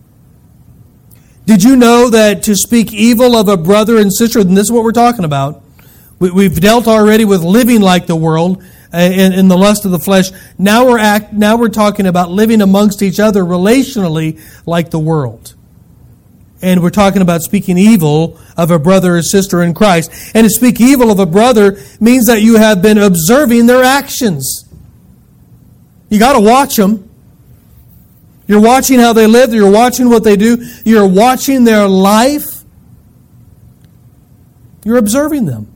Did 1.47 1.63
you 1.63 1.75
know 1.75 2.11
that 2.11 2.43
to 2.43 2.55
speak 2.55 2.93
evil 2.93 3.35
of 3.35 3.49
a 3.49 3.57
brother 3.57 3.97
and 3.97 4.13
sister, 4.13 4.41
and 4.41 4.55
this 4.55 4.65
is 4.65 4.73
what 4.73 4.85
we're 4.85 4.93
talking 4.93 5.25
about, 5.25 5.63
we, 6.19 6.45
have 6.45 6.61
dealt 6.61 6.87
already 6.87 7.25
with 7.25 7.43
living 7.43 7.81
like 7.81 8.07
the 8.07 8.15
world, 8.15 8.63
uh, 8.93 8.99
in, 8.99 9.33
in 9.33 9.49
the 9.49 9.57
lust 9.57 9.87
of 9.87 9.91
the 9.91 9.99
flesh. 9.99 10.33
Now 10.59 10.87
we're 10.87 10.99
act, 10.99 11.33
now 11.33 11.57
we're 11.57 11.71
talking 11.71 12.05
about 12.05 12.31
living 12.31 12.61
amongst 12.61 13.01
each 13.01 13.19
other 13.19 13.43
relationally 13.43 14.39
like 14.67 14.91
the 14.91 14.99
world. 14.99 15.55
And 16.63 16.83
we're 16.83 16.91
talking 16.91 17.23
about 17.23 17.41
speaking 17.41 17.79
evil 17.79 18.39
of 18.57 18.71
a 18.71 18.79
brother 18.79 19.17
or 19.17 19.23
sister 19.23 19.63
in 19.63 19.73
Christ. 19.73 20.11
And 20.35 20.45
to 20.45 20.51
speak 20.51 20.81
evil 20.81 21.11
of 21.11 21.19
a 21.19 21.27
brother 21.27 21.79
means 22.01 22.27
that 22.27 22.43
you 22.43 22.57
have 22.57 22.83
been 22.83 22.99
observing 22.99 23.67
their 23.67 23.83
actions. 23.83 24.67
You 26.11 26.19
got 26.19 26.35
to 26.35 26.41
watch 26.41 26.77
them. 26.77 27.09
You're 28.47 28.61
watching 28.61 28.99
how 28.99 29.13
they 29.13 29.27
live. 29.27 29.55
You're 29.55 29.71
watching 29.71 30.11
what 30.11 30.25
they 30.25 30.37
do. 30.37 30.59
You're 30.85 31.09
watching 31.09 31.65
their 31.65 31.89
life. 31.89 32.45
You're 34.85 34.99
observing 34.99 35.47
them 35.47 35.71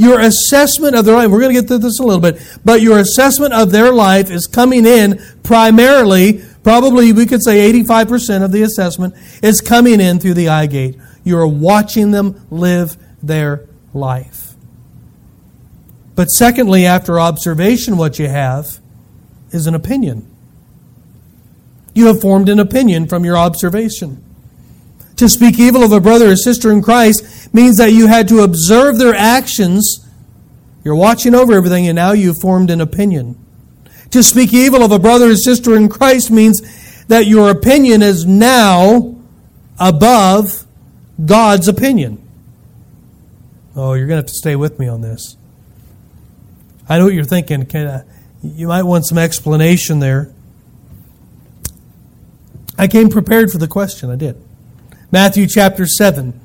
your 0.00 0.18
assessment 0.18 0.96
of 0.96 1.04
their 1.04 1.14
life, 1.14 1.30
we're 1.30 1.40
going 1.40 1.54
to 1.54 1.60
get 1.60 1.68
to 1.68 1.76
this 1.76 2.00
a 2.00 2.02
little 2.02 2.22
bit, 2.22 2.40
but 2.64 2.80
your 2.80 2.98
assessment 2.98 3.52
of 3.52 3.70
their 3.70 3.92
life 3.92 4.30
is 4.30 4.46
coming 4.46 4.86
in 4.86 5.22
primarily, 5.42 6.42
probably 6.62 7.12
we 7.12 7.26
could 7.26 7.42
say 7.42 7.70
85% 7.72 8.44
of 8.44 8.52
the 8.52 8.62
assessment 8.62 9.14
is 9.42 9.60
coming 9.60 10.00
in 10.00 10.18
through 10.18 10.34
the 10.34 10.48
eye 10.48 10.66
gate. 10.66 10.96
You're 11.24 11.46
watching 11.46 12.10
them 12.10 12.46
live 12.50 12.96
their 13.22 13.66
life. 13.92 14.54
But 16.14 16.26
secondly, 16.26 16.84
after 16.84 17.18
observation, 17.18 17.96
what 17.96 18.18
you 18.18 18.28
have 18.28 18.78
is 19.52 19.66
an 19.66 19.74
opinion. 19.74 20.26
You 21.94 22.06
have 22.06 22.20
formed 22.20 22.48
an 22.48 22.58
opinion 22.58 23.08
from 23.08 23.24
your 23.24 23.36
observation. 23.36 24.22
To 25.16 25.28
speak 25.28 25.58
evil 25.58 25.82
of 25.82 25.92
a 25.92 26.00
brother 26.00 26.30
or 26.30 26.36
sister 26.36 26.70
in 26.72 26.82
Christ 26.82 27.52
means 27.54 27.78
that 27.78 27.92
you 27.92 28.06
had 28.06 28.28
to 28.28 28.40
observe 28.40 28.98
their 28.98 29.14
actions. 29.14 30.06
You're 30.84 30.94
watching 30.94 31.34
over 31.34 31.52
everything, 31.52 31.88
and 31.88 31.96
now 31.96 32.12
you've 32.12 32.40
formed 32.40 32.70
an 32.70 32.80
opinion. 32.80 33.39
To 34.10 34.22
speak 34.22 34.52
evil 34.52 34.82
of 34.82 34.90
a 34.92 34.98
brother 34.98 35.30
or 35.30 35.36
sister 35.36 35.76
in 35.76 35.88
Christ 35.88 36.30
means 36.30 36.60
that 37.06 37.26
your 37.26 37.50
opinion 37.50 38.02
is 38.02 38.26
now 38.26 39.16
above 39.78 40.64
God's 41.24 41.68
opinion. 41.68 42.26
Oh, 43.76 43.94
you're 43.94 44.06
going 44.06 44.16
to 44.16 44.22
have 44.22 44.26
to 44.26 44.34
stay 44.34 44.56
with 44.56 44.78
me 44.78 44.88
on 44.88 45.00
this. 45.00 45.36
I 46.88 46.98
know 46.98 47.04
what 47.04 47.14
you're 47.14 47.24
thinking. 47.24 47.68
I, 47.74 48.02
you 48.42 48.66
might 48.66 48.82
want 48.82 49.06
some 49.06 49.18
explanation 49.18 50.00
there. 50.00 50.32
I 52.76 52.88
came 52.88 53.10
prepared 53.10 53.52
for 53.52 53.58
the 53.58 53.68
question. 53.68 54.10
I 54.10 54.16
did. 54.16 54.42
Matthew 55.12 55.46
chapter 55.46 55.86
7. 55.86 56.40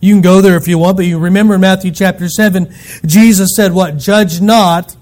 You 0.00 0.14
can 0.14 0.20
go 0.20 0.40
there 0.40 0.56
if 0.56 0.68
you 0.68 0.78
want, 0.78 0.96
but 0.96 1.06
you 1.06 1.18
remember 1.18 1.54
in 1.54 1.60
Matthew 1.60 1.90
chapter 1.90 2.28
7, 2.28 2.72
Jesus 3.04 3.56
said, 3.56 3.72
What? 3.72 3.96
Judge 3.96 4.40
not 4.40 4.96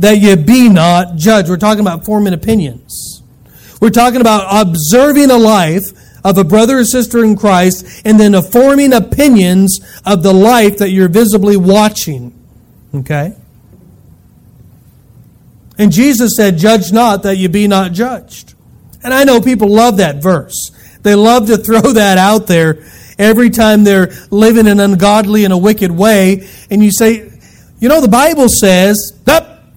that 0.00 0.18
ye 0.18 0.34
be 0.36 0.68
not 0.68 1.16
judged. 1.16 1.48
We're 1.48 1.56
talking 1.56 1.80
about 1.80 2.04
forming 2.04 2.34
opinions. 2.34 3.22
We're 3.80 3.90
talking 3.90 4.20
about 4.20 4.66
observing 4.66 5.30
a 5.30 5.38
life, 5.38 5.84
of 6.24 6.38
a 6.38 6.44
brother 6.44 6.78
or 6.78 6.84
sister 6.84 7.24
in 7.24 7.36
Christ 7.36 8.02
and 8.04 8.18
then 8.18 8.40
forming 8.42 8.92
opinions 8.92 9.80
of 10.04 10.22
the 10.22 10.32
life 10.32 10.78
that 10.78 10.90
you're 10.90 11.08
visibly 11.08 11.56
watching. 11.56 12.36
Okay? 12.94 13.34
And 15.78 15.90
Jesus 15.90 16.32
said, 16.36 16.58
Judge 16.58 16.92
not 16.92 17.22
that 17.22 17.36
you 17.36 17.48
be 17.48 17.66
not 17.66 17.92
judged. 17.92 18.54
And 19.02 19.14
I 19.14 19.24
know 19.24 19.40
people 19.40 19.68
love 19.68 19.96
that 19.96 20.16
verse. 20.16 20.72
They 21.02 21.14
love 21.14 21.46
to 21.46 21.56
throw 21.64 21.92
that 21.92 22.18
out 22.18 22.46
there 22.46 22.84
every 23.18 23.50
time 23.50 23.84
they're 23.84 24.12
living 24.30 24.66
an 24.66 24.80
ungodly 24.80 25.44
and 25.44 25.52
a 25.52 25.58
wicked 25.58 25.90
way. 25.90 26.46
And 26.70 26.84
you 26.84 26.92
say, 26.92 27.30
you 27.78 27.88
know, 27.88 28.00
the 28.00 28.08
Bible 28.08 28.48
says, 28.48 29.18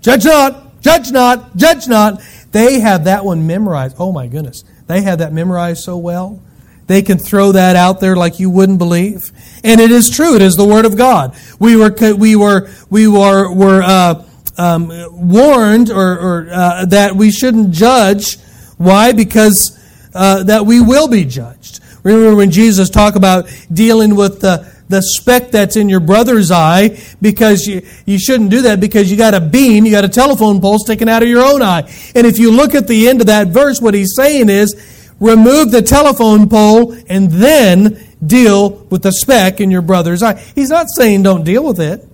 judge 0.04 0.26
not, 0.26 0.82
judge 0.82 1.12
not, 1.12 1.58
judge 1.58 1.88
not. 1.88 2.22
They 2.52 2.82
have 2.82 3.06
that 3.06 3.26
one 3.26 3.48
memorized. 3.48 3.96
Oh 3.98 4.12
my 4.12 4.28
goodness. 4.28 4.64
They 4.86 5.02
have 5.02 5.20
that 5.20 5.34
memorized 5.34 5.84
so 5.84 5.98
well. 5.98 6.40
They 6.86 7.02
can 7.02 7.18
throw 7.18 7.54
that 7.54 7.76
out 7.76 8.02
there 8.02 8.16
like 8.16 8.40
you 8.40 8.50
wouldn't 8.50 8.78
believe. 8.78 9.22
And 9.64 9.80
it 9.80 9.90
is 9.90 10.10
true. 10.10 10.36
It 10.36 10.42
is 10.42 10.56
the 10.56 10.66
Word 10.66 10.86
of 10.86 10.98
God. 10.98 11.36
We 11.58 11.78
were, 11.78 11.96
we 12.16 12.36
were, 12.36 12.70
we 12.90 13.08
were, 13.08 13.52
were, 13.52 13.82
uh, 13.82 14.26
um, 14.58 14.92
warned 15.12 15.90
or, 15.90 16.20
or 16.20 16.48
uh, 16.52 16.86
that 16.86 17.16
we 17.16 17.32
shouldn't 17.32 17.72
judge. 17.72 18.38
Why? 18.78 19.14
Because 19.14 19.80
uh, 20.14 20.44
that 20.44 20.66
we 20.66 20.82
will 20.82 21.08
be 21.08 21.26
judged. 21.26 21.80
Remember 22.04 22.36
when 22.36 22.52
Jesus 22.52 22.90
talked 22.90 23.16
about 23.16 23.50
dealing 23.72 24.16
with 24.16 24.42
the, 24.42 24.72
the 24.90 25.02
speck 25.02 25.52
that's 25.52 25.76
in 25.76 25.90
your 25.90 26.00
brother's 26.00 26.52
eye 26.52 27.00
because 27.22 27.66
you, 27.66 27.86
you 28.06 28.20
shouldn't 28.20 28.50
do 28.50 28.64
that 28.64 28.80
because 28.80 29.10
you 29.10 29.18
got 29.18 29.34
a 29.34 29.42
beam, 29.42 29.86
you 29.86 29.92
got 29.92 30.06
a 30.06 30.10
telephone 30.10 30.62
pole 30.62 30.78
sticking 30.80 31.10
out 31.10 31.24
of 31.24 31.30
your 31.30 31.44
own 31.44 31.62
eye. 31.62 31.82
And 32.16 32.28
if 32.28 32.38
you 32.38 32.52
look 32.52 32.76
at 32.76 32.88
the 32.88 33.08
end 33.08 33.22
of 33.22 33.28
that 33.28 33.48
verse, 33.48 33.82
what 33.82 33.94
he's 33.94 34.14
saying 34.16 34.50
is 34.50 34.76
remove 35.20 35.72
the 35.72 35.82
telephone 35.82 36.50
pole 36.50 36.96
and 37.08 37.32
then 37.32 38.00
deal 38.26 38.86
with 38.90 39.04
the 39.04 39.12
speck 39.12 39.60
in 39.62 39.72
your 39.72 39.82
brother's 39.82 40.22
eye. 40.22 40.36
He's 40.56 40.70
not 40.70 40.88
saying 40.90 41.24
don't 41.24 41.44
deal 41.44 41.64
with 41.64 41.80
it. 41.80 42.08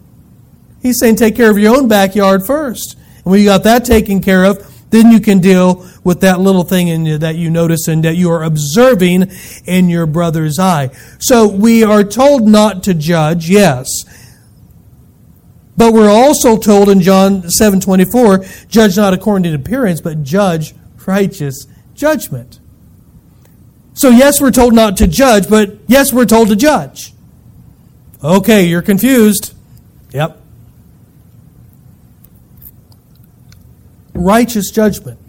He's 0.82 1.00
saying 1.00 1.18
take 1.18 1.36
care 1.36 1.52
of 1.52 1.58
your 1.58 1.76
own 1.76 1.88
backyard 1.88 2.46
first. 2.46 2.96
And 3.18 3.26
when 3.26 3.40
you 3.40 3.46
got 3.46 3.64
that 3.64 3.84
taken 3.86 4.22
care 4.22 4.46
of, 4.46 4.69
then 4.90 5.12
you 5.12 5.20
can 5.20 5.40
deal 5.40 5.88
with 6.04 6.22
that 6.22 6.40
little 6.40 6.64
thing 6.64 6.88
in, 6.88 7.20
that 7.20 7.36
you 7.36 7.50
notice 7.50 7.88
and 7.88 8.04
that 8.04 8.16
you 8.16 8.32
are 8.32 8.44
observing 8.44 9.32
in 9.66 9.90
your 9.90 10.06
brother's 10.06 10.58
eye. 10.60 10.90
So 11.20 11.48
we 11.48 11.84
are 11.84 12.04
told 12.04 12.48
not 12.48 12.84
to 12.84 12.94
judge, 12.94 13.50
yes. 13.50 13.88
But 15.78 15.94
we're 15.94 16.12
also 16.12 16.58
told 16.58 16.90
in 16.90 17.02
John 17.02 17.44
7:24, 17.44 18.68
judge 18.68 18.98
not 18.98 19.14
according 19.14 19.44
to 19.44 19.54
appearance, 19.54 20.02
but 20.02 20.24
judge 20.24 20.74
righteous 21.10 21.66
judgment. 21.96 22.60
So 23.94 24.10
yes, 24.10 24.40
we're 24.40 24.52
told 24.52 24.74
not 24.74 24.96
to 24.98 25.08
judge, 25.08 25.50
but 25.50 25.78
yes, 25.88 26.14
we're 26.14 26.26
told 26.26 26.50
to 26.50 26.56
judge. 26.56 27.14
Okay, 28.24 28.66
you're 28.66 28.84
confused. 28.84 29.54
Yep. 30.12 30.39
Righteous 34.20 34.70
judgment. 34.72 35.20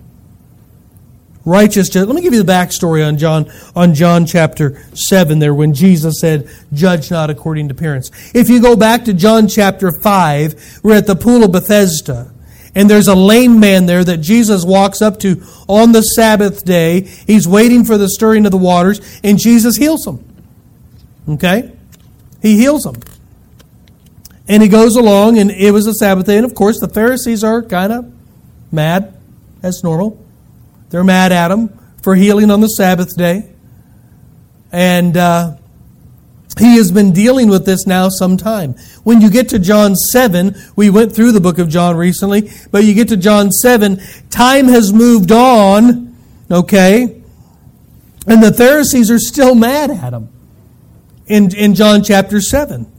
Righteous 1.44 1.88
judgment. 1.88 2.08
Let 2.08 2.16
me 2.16 2.22
give 2.22 2.34
you 2.34 2.42
the 2.42 2.52
backstory 2.52 3.06
on 3.06 3.16
John 3.16 3.50
on 3.74 3.94
John 3.94 4.26
chapter 4.26 4.84
seven 4.92 5.38
there 5.38 5.54
when 5.54 5.72
Jesus 5.72 6.20
said, 6.20 6.46
"Judge 6.72 7.10
not 7.10 7.30
according 7.30 7.68
to 7.68 7.74
appearance." 7.74 8.10
If 8.34 8.50
you 8.50 8.60
go 8.60 8.76
back 8.76 9.06
to 9.06 9.14
John 9.14 9.48
chapter 9.48 9.90
five, 10.02 10.80
we're 10.82 10.96
at 10.96 11.06
the 11.06 11.16
pool 11.16 11.42
of 11.44 11.52
Bethesda. 11.52 12.30
And 12.72 12.88
there's 12.88 13.08
a 13.08 13.16
lame 13.16 13.58
man 13.58 13.86
there 13.86 14.04
that 14.04 14.18
Jesus 14.18 14.64
walks 14.64 15.02
up 15.02 15.18
to 15.20 15.42
on 15.66 15.90
the 15.90 16.02
Sabbath 16.02 16.64
day. 16.64 17.08
He's 17.26 17.48
waiting 17.48 17.84
for 17.84 17.98
the 17.98 18.08
stirring 18.08 18.44
of 18.44 18.52
the 18.52 18.58
waters, 18.58 19.00
and 19.24 19.38
Jesus 19.38 19.76
heals 19.76 20.06
him. 20.06 20.20
Okay? 21.28 21.72
He 22.42 22.56
heals 22.56 22.86
him. 22.86 22.94
And 24.46 24.62
he 24.62 24.68
goes 24.68 24.94
along, 24.94 25.38
and 25.38 25.50
it 25.50 25.72
was 25.72 25.88
a 25.88 25.94
Sabbath 25.94 26.26
day. 26.26 26.36
And 26.36 26.44
of 26.44 26.54
course, 26.54 26.78
the 26.78 26.86
Pharisees 26.86 27.42
are 27.42 27.60
kind 27.60 27.92
of 27.92 28.06
Mad. 28.72 29.14
That's 29.60 29.82
normal. 29.84 30.24
They're 30.90 31.04
mad 31.04 31.32
at 31.32 31.50
him 31.50 31.68
for 32.02 32.14
healing 32.14 32.50
on 32.50 32.60
the 32.60 32.68
Sabbath 32.68 33.16
day. 33.16 33.50
And 34.72 35.16
uh, 35.16 35.56
he 36.58 36.76
has 36.76 36.90
been 36.90 37.12
dealing 37.12 37.48
with 37.48 37.64
this 37.66 37.86
now 37.86 38.08
some 38.08 38.36
time. 38.36 38.74
When 39.02 39.20
you 39.20 39.30
get 39.30 39.48
to 39.50 39.58
John 39.58 39.94
7, 39.94 40.54
we 40.76 40.90
went 40.90 41.14
through 41.14 41.32
the 41.32 41.40
book 41.40 41.58
of 41.58 41.68
John 41.68 41.96
recently, 41.96 42.50
but 42.70 42.84
you 42.84 42.94
get 42.94 43.08
to 43.08 43.16
John 43.16 43.50
7, 43.50 44.00
time 44.30 44.68
has 44.68 44.92
moved 44.92 45.32
on, 45.32 46.16
okay? 46.50 47.22
And 48.26 48.42
the 48.42 48.52
Pharisees 48.52 49.10
are 49.10 49.18
still 49.18 49.54
mad 49.54 49.90
at 49.90 50.12
him 50.12 50.28
in, 51.26 51.54
in 51.54 51.74
John 51.74 52.02
chapter 52.02 52.40
7. 52.40 52.90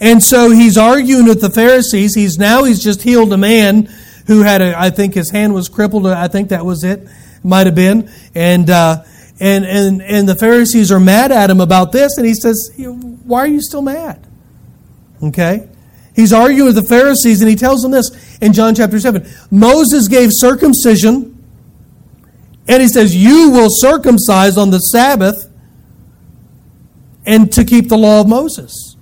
And 0.00 0.22
so 0.22 0.50
he's 0.50 0.76
arguing 0.76 1.26
with 1.26 1.40
the 1.40 1.50
Pharisees. 1.50 2.14
He's 2.14 2.36
now 2.36 2.64
he's 2.64 2.82
just 2.82 3.02
healed 3.02 3.32
a 3.32 3.38
man 3.38 3.88
who 4.26 4.42
had 4.42 4.62
a, 4.62 4.78
I 4.78 4.90
think 4.90 5.14
his 5.14 5.30
hand 5.30 5.54
was 5.54 5.68
crippled. 5.68 6.06
I 6.06 6.28
think 6.28 6.50
that 6.50 6.64
was 6.64 6.84
it. 6.84 7.06
Might 7.42 7.66
have 7.66 7.74
been. 7.74 8.10
And, 8.34 8.68
uh, 8.70 9.04
and, 9.40 9.64
and, 9.64 10.02
and 10.02 10.28
the 10.28 10.36
Pharisees 10.36 10.92
are 10.92 11.00
mad 11.00 11.32
at 11.32 11.50
him 11.50 11.60
about 11.60 11.92
this. 11.92 12.16
And 12.16 12.26
he 12.26 12.34
says, 12.34 12.72
why 13.24 13.40
are 13.40 13.46
you 13.48 13.60
still 13.60 13.82
mad? 13.82 14.24
Okay. 15.22 15.68
He's 16.14 16.32
arguing 16.32 16.66
with 16.66 16.74
the 16.74 16.88
Pharisees 16.88 17.40
and 17.40 17.48
he 17.48 17.56
tells 17.56 17.82
them 17.82 17.90
this 17.90 18.38
in 18.40 18.52
John 18.52 18.74
chapter 18.74 19.00
7. 19.00 19.26
Moses 19.50 20.08
gave 20.08 20.30
circumcision 20.32 21.32
and 22.68 22.82
he 22.82 22.88
says, 22.88 23.16
you 23.16 23.50
will 23.50 23.68
circumcise 23.70 24.56
on 24.56 24.70
the 24.70 24.78
Sabbath 24.78 25.50
and 27.24 27.50
to 27.52 27.64
keep 27.64 27.88
the 27.88 27.96
law 27.96 28.20
of 28.20 28.28
Moses. 28.28 28.96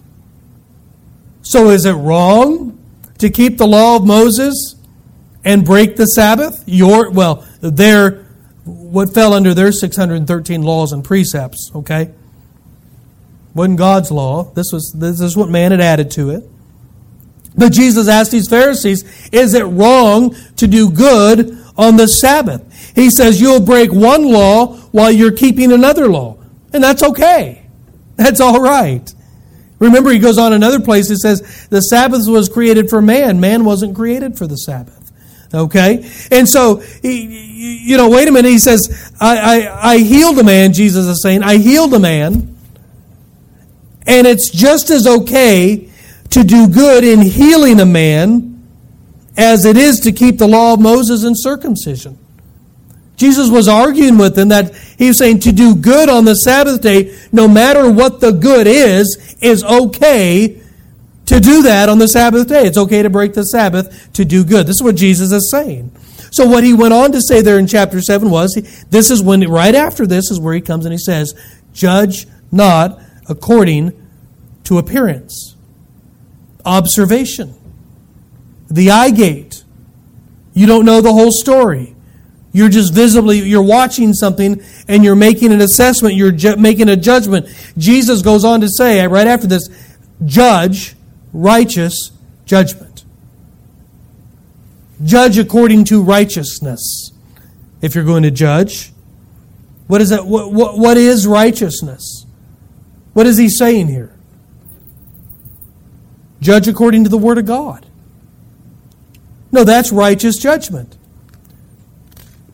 So 1.43 1.71
is 1.71 1.85
it 1.85 1.93
wrong 1.93 2.79
to 3.19 3.29
keep 3.29 3.59
the 3.59 3.67
law 3.67 3.97
of 3.97 4.07
Moses 4.07 4.77
and 5.45 5.65
break 5.65 5.97
the 5.97 6.07
Sabbath? 6.07 6.63
Your 6.67 7.11
well, 7.11 7.47
their 7.61 8.27
what 8.65 9.15
fell 9.15 9.33
under 9.33 9.55
their 9.55 9.73
613 9.73 10.63
laws 10.63 10.93
and 10.93 11.05
precepts, 11.05 11.71
okay? 11.75 12.13
Wasn't 13.55 13.79
God's 13.79 14.11
law. 14.11 14.45
This 14.55 14.73
was 14.73 14.95
this 14.97 15.21
is 15.21 15.37
what 15.37 15.49
man 15.49 15.71
had 15.71 15.81
added 15.81 16.11
to 16.13 16.31
it. 16.31 16.45
But 17.57 17.73
Jesus 17.73 18.09
asked 18.09 18.31
these 18.31 18.49
Pharisees, 18.49 19.29
is 19.33 19.55
it 19.55 19.65
wrong 19.65 20.37
to 20.57 20.67
do 20.67 20.91
good 20.91 21.59
on 21.77 21.97
the 21.97 22.07
Sabbath? 22.07 22.95
He 22.95 23.11
says 23.11 23.41
you'll 23.41 23.61
break 23.61 23.93
one 23.93 24.31
law 24.31 24.77
while 24.93 25.11
you're 25.11 25.33
keeping 25.33 25.73
another 25.73 26.09
law. 26.09 26.39
And 26.73 26.83
that's 26.83 27.03
okay. 27.03 27.67
That's 28.17 28.41
all 28.41 28.61
right. 28.61 29.13
Remember, 29.79 30.11
he 30.11 30.19
goes 30.19 30.39
on 30.39 30.53
another 30.53 30.79
place, 30.79 31.09
he 31.09 31.17
says, 31.17 31.67
the 31.71 31.81
Sabbath 31.81 32.29
was 32.29 32.51
created 32.51 32.91
for 32.91 33.01
man. 33.01 33.41
Man 33.41 33.65
wasn't 33.65 33.97
created 33.97 34.37
for 34.37 34.47
the 34.47 34.57
Sabbath. 34.57 35.00
Okay? 35.53 36.09
And 36.31 36.49
so, 36.49 36.83
you 37.03 37.97
know, 37.97 38.09
wait 38.09 38.29
a 38.29 38.33
minute. 38.33 38.51
He 38.51 38.59
says, 38.59 39.13
I, 39.21 39.39
I, 39.39 39.93
I 39.93 39.99
healed 39.99 40.39
a 40.39 40.45
man, 40.45 40.73
Jesus 40.73 41.07
is 41.07 41.23
saying. 41.23 41.43
I 41.43 41.57
healed 41.57 41.93
a 41.95 41.99
man. 41.99 42.57
And 44.07 44.27
it's 44.27 44.51
just 44.51 44.91
as 44.91 45.07
okay 45.07 45.89
to 46.31 46.45
do 46.45 46.69
good 46.69 47.05
in 47.05 47.21
healing 47.21 47.81
a 47.81 47.87
man 47.87 48.65
as 49.37 49.65
it 49.65 49.77
is 49.77 50.01
to 50.01 50.13
keep 50.13 50.39
the 50.39 50.49
law 50.49 50.75
of 50.75 50.81
Moses 50.81 51.25
and 51.25 51.35
circumcision. 51.39 52.19
Jesus 53.17 53.51
was 53.51 53.69
arguing 53.69 54.17
with 54.17 54.35
them 54.35 54.49
that 54.49 54.75
he 54.97 55.09
was 55.09 55.19
saying 55.19 55.41
to 55.41 55.53
do 55.53 55.75
good 55.75 56.09
on 56.09 56.25
the 56.25 56.35
Sabbath 56.35 56.81
day, 56.81 57.17
no 57.33 57.47
matter 57.47 57.91
what 57.91 58.21
the 58.21 58.33
good 58.33 58.67
is, 58.67 59.37
is 59.43 59.63
okay 59.63 60.60
to 61.27 61.41
do 61.41 61.63
that 61.63 61.89
on 61.89 61.99
the 61.99 62.09
Sabbath 62.09 62.49
day. 62.49 62.67
It's 62.67 62.79
okay 62.79 63.03
to 63.03 63.11
break 63.11 63.35
the 63.35 63.45
Sabbath 63.45 64.13
to 64.15 64.25
do 64.25 64.45
good. 64.45 64.67
This 64.67 64.77
is 64.77 64.83
what 64.83 64.97
Jesus 64.97 65.33
is 65.33 65.51
saying. 65.51 65.93
So 66.33 66.47
what 66.47 66.65
he 66.65 66.75
went 66.75 66.95
on 66.95 67.13
to 67.13 67.21
say 67.21 67.41
there 67.41 67.59
in 67.59 67.67
chapter 67.67 68.01
7 68.01 68.31
was 68.31 68.55
this 68.91 69.11
is 69.11 69.23
when 69.23 69.41
right 69.49 69.75
after 69.75 70.07
this 70.07 70.31
is 70.31 70.41
where 70.41 70.55
he 70.55 70.61
comes 70.61 70.85
and 70.85 70.93
he 70.93 70.99
says, 70.99 71.35
"Judge 71.73 72.27
not 72.53 73.01
according 73.29 73.93
to 74.65 74.79
appearance." 74.79 75.57
Observation. 76.65 77.55
The 78.69 78.91
eye 78.91 79.11
gate. 79.11 79.65
You 80.53 80.67
don't 80.67 80.85
know 80.85 81.01
the 81.01 81.13
whole 81.13 81.33
story. 81.33 81.97
You're 82.53 82.69
just 82.69 82.93
visibly 82.93 83.39
you're 83.39 83.63
watching 83.63 84.13
something 84.13 84.61
and 84.89 85.05
you're 85.05 85.17
making 85.17 85.53
an 85.53 85.61
assessment, 85.61 86.17
you're 86.17 86.33
ju- 86.33 86.57
making 86.57 86.89
a 86.89 86.97
judgment. 86.97 87.47
Jesus 87.79 88.23
goes 88.23 88.45
on 88.45 88.61
to 88.61 88.69
say 88.69 89.07
right 89.07 89.27
after 89.27 89.47
this, 89.47 89.69
judge 90.25 90.97
righteous 91.33 92.11
judgment. 92.45 93.05
Judge 95.05 95.39
according 95.39 95.85
to 95.85 96.03
righteousness. 96.03 97.13
If 97.81 97.95
you're 97.95 98.05
going 98.05 98.25
to 98.25 98.31
judge, 98.31 98.93
what 99.87 100.01
is 100.01 100.11
that? 100.11 100.27
What, 100.27 100.53
what, 100.53 100.79
what 100.79 100.97
is 100.97 101.27
righteousness? 101.27 102.27
What 103.13 103.27
is 103.27 103.39
he 103.39 103.49
saying 103.49 103.89
here? 103.89 104.15
Judge 106.41 106.69
according 106.69 107.05
to 107.05 107.11
the 107.11 107.19
Word 107.19 107.39
of 107.39 107.47
God. 107.47 107.87
No, 109.53 109.65
that's 109.65 109.91
righteous 109.91 110.37
judgment. 110.37 110.97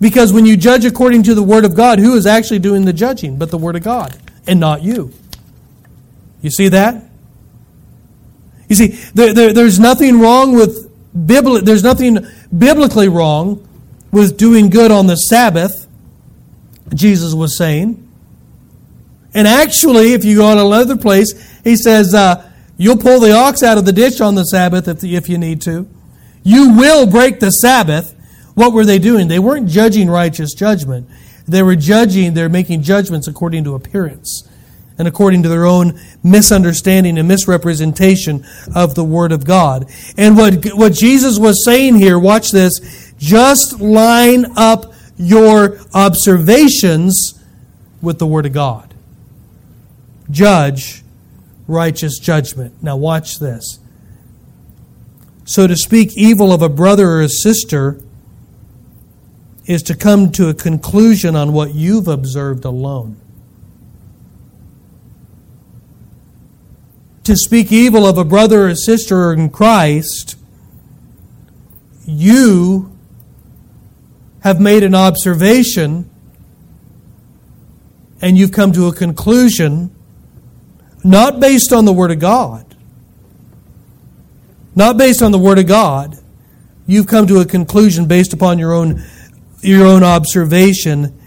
Because 0.00 0.32
when 0.32 0.46
you 0.46 0.56
judge 0.56 0.84
according 0.84 1.22
to 1.24 1.34
the 1.34 1.42
Word 1.42 1.64
of 1.64 1.74
God, 1.74 1.98
who 1.98 2.14
is 2.14 2.26
actually 2.26 2.58
doing 2.58 2.84
the 2.84 2.92
judging 2.92 3.38
but 3.38 3.50
the 3.50 3.58
Word 3.58 3.76
of 3.76 3.82
God 3.82 4.16
and 4.46 4.60
not 4.60 4.82
you? 4.82 5.12
You 6.42 6.50
see 6.50 6.68
that? 6.68 7.02
You 8.68 8.76
see, 8.76 8.88
there, 9.14 9.33
there, 9.33 9.52
there's 9.52 9.79
nothing 9.79 10.20
wrong 10.20 10.55
with 10.55 10.90
bibli- 11.14 11.64
there's 11.64 11.83
nothing 11.83 12.26
biblically 12.57 13.09
wrong 13.09 13.66
with 14.11 14.37
doing 14.37 14.70
good 14.70 14.90
on 14.90 15.07
the 15.07 15.16
Sabbath, 15.16 15.87
Jesus 16.94 17.35
was 17.35 17.57
saying. 17.57 18.02
And 19.35 19.46
actually, 19.46 20.14
if 20.14 20.24
you 20.24 20.37
go 20.37 20.46
on 20.46 20.59
another 20.59 20.96
place, 20.96 21.61
he 21.62 21.76
says, 21.76 22.14
uh, 22.14 22.50
you'll 22.76 22.96
pull 22.96 23.20
the 23.20 23.33
ox 23.33 23.62
out 23.62 23.79
of 23.79 23.85
the 23.85 23.92
ditch 23.92 24.20
on 24.20 24.35
the 24.35 24.44
Sabbath 24.44 24.88
if, 24.88 25.05
if 25.05 25.29
you 25.29 25.38
need 25.38 25.61
to. 25.62 25.88
You 26.42 26.76
will 26.76 27.07
break 27.07 27.40
the 27.40 27.50
Sabbath. 27.50 28.14
What 28.55 28.72
were 28.72 28.85
they 28.85 28.98
doing? 28.98 29.29
They 29.29 29.38
weren't 29.38 29.68
judging 29.68 30.09
righteous 30.09 30.55
judgment. 30.55 31.09
They 31.46 31.62
were 31.62 31.76
judging, 31.76 32.35
they're 32.35 32.48
making 32.48 32.83
judgments 32.83 33.29
according 33.29 33.64
to 33.64 33.74
appearance 33.74 34.48
and 34.98 35.06
according 35.06 35.42
to 35.42 35.48
their 35.48 35.66
own 35.66 35.98
misunderstanding 36.22 37.18
and 37.18 37.28
misrepresentation 37.28 38.44
of 38.74 38.94
the 38.94 39.04
Word 39.04 39.32
of 39.32 39.44
God. 39.44 39.90
And 40.16 40.37
what, 40.37 40.64
what 40.74 40.92
Jesus 40.92 41.38
was 41.38 41.64
saying 41.64 41.96
here, 41.96 42.18
watch 42.18 42.50
this, 42.50 43.14
just 43.18 43.80
line 43.80 44.46
up 44.56 44.92
your 45.16 45.78
observations 45.94 47.42
with 48.00 48.18
the 48.18 48.26
Word 48.26 48.46
of 48.46 48.52
God. 48.52 48.94
Judge 50.30 51.02
righteous 51.68 52.18
judgment. 52.18 52.82
Now, 52.82 52.96
watch 52.96 53.38
this. 53.38 53.78
So, 55.44 55.66
to 55.66 55.76
speak 55.76 56.16
evil 56.16 56.52
of 56.52 56.62
a 56.62 56.68
brother 56.68 57.09
or 57.09 57.22
a 57.22 57.28
sister 57.28 58.00
is 59.66 59.82
to 59.85 59.96
come 59.96 60.30
to 60.32 60.48
a 60.48 60.54
conclusion 60.54 61.37
on 61.37 61.52
what 61.52 61.74
you've 61.74 62.09
observed 62.09 62.64
alone. 62.64 63.16
To 67.26 67.34
speak 67.34 67.72
evil 67.72 68.06
of 68.06 68.18
a 68.18 68.24
brother 68.24 68.68
or 68.68 68.76
sister 68.76 69.32
in 69.32 69.50
Christ, 69.50 70.36
you 72.04 72.96
have 74.42 74.60
made 74.60 74.84
an 74.84 74.94
observation 74.94 76.08
and 78.22 78.38
you've 78.38 78.52
come 78.52 78.70
to 78.74 78.86
a 78.86 78.94
conclusion 78.94 79.92
not 81.02 81.40
based 81.40 81.72
on 81.72 81.84
the 81.84 81.92
Word 81.92 82.12
of 82.12 82.20
God, 82.20 82.76
not 84.76 84.96
based 84.96 85.20
on 85.20 85.32
the 85.32 85.38
Word 85.38 85.58
of 85.58 85.66
God. 85.66 86.16
You've 86.86 87.08
come 87.08 87.26
to 87.26 87.40
a 87.40 87.44
conclusion 87.44 88.06
based 88.06 88.34
upon 88.34 88.60
your 88.60 88.72
own, 88.72 89.02
your 89.62 89.84
own 89.84 90.04
observation. 90.04 91.20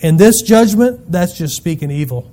And 0.00 0.18
this 0.18 0.40
judgment, 0.40 1.12
that's 1.12 1.36
just 1.36 1.56
speaking 1.56 1.90
evil. 1.90 2.31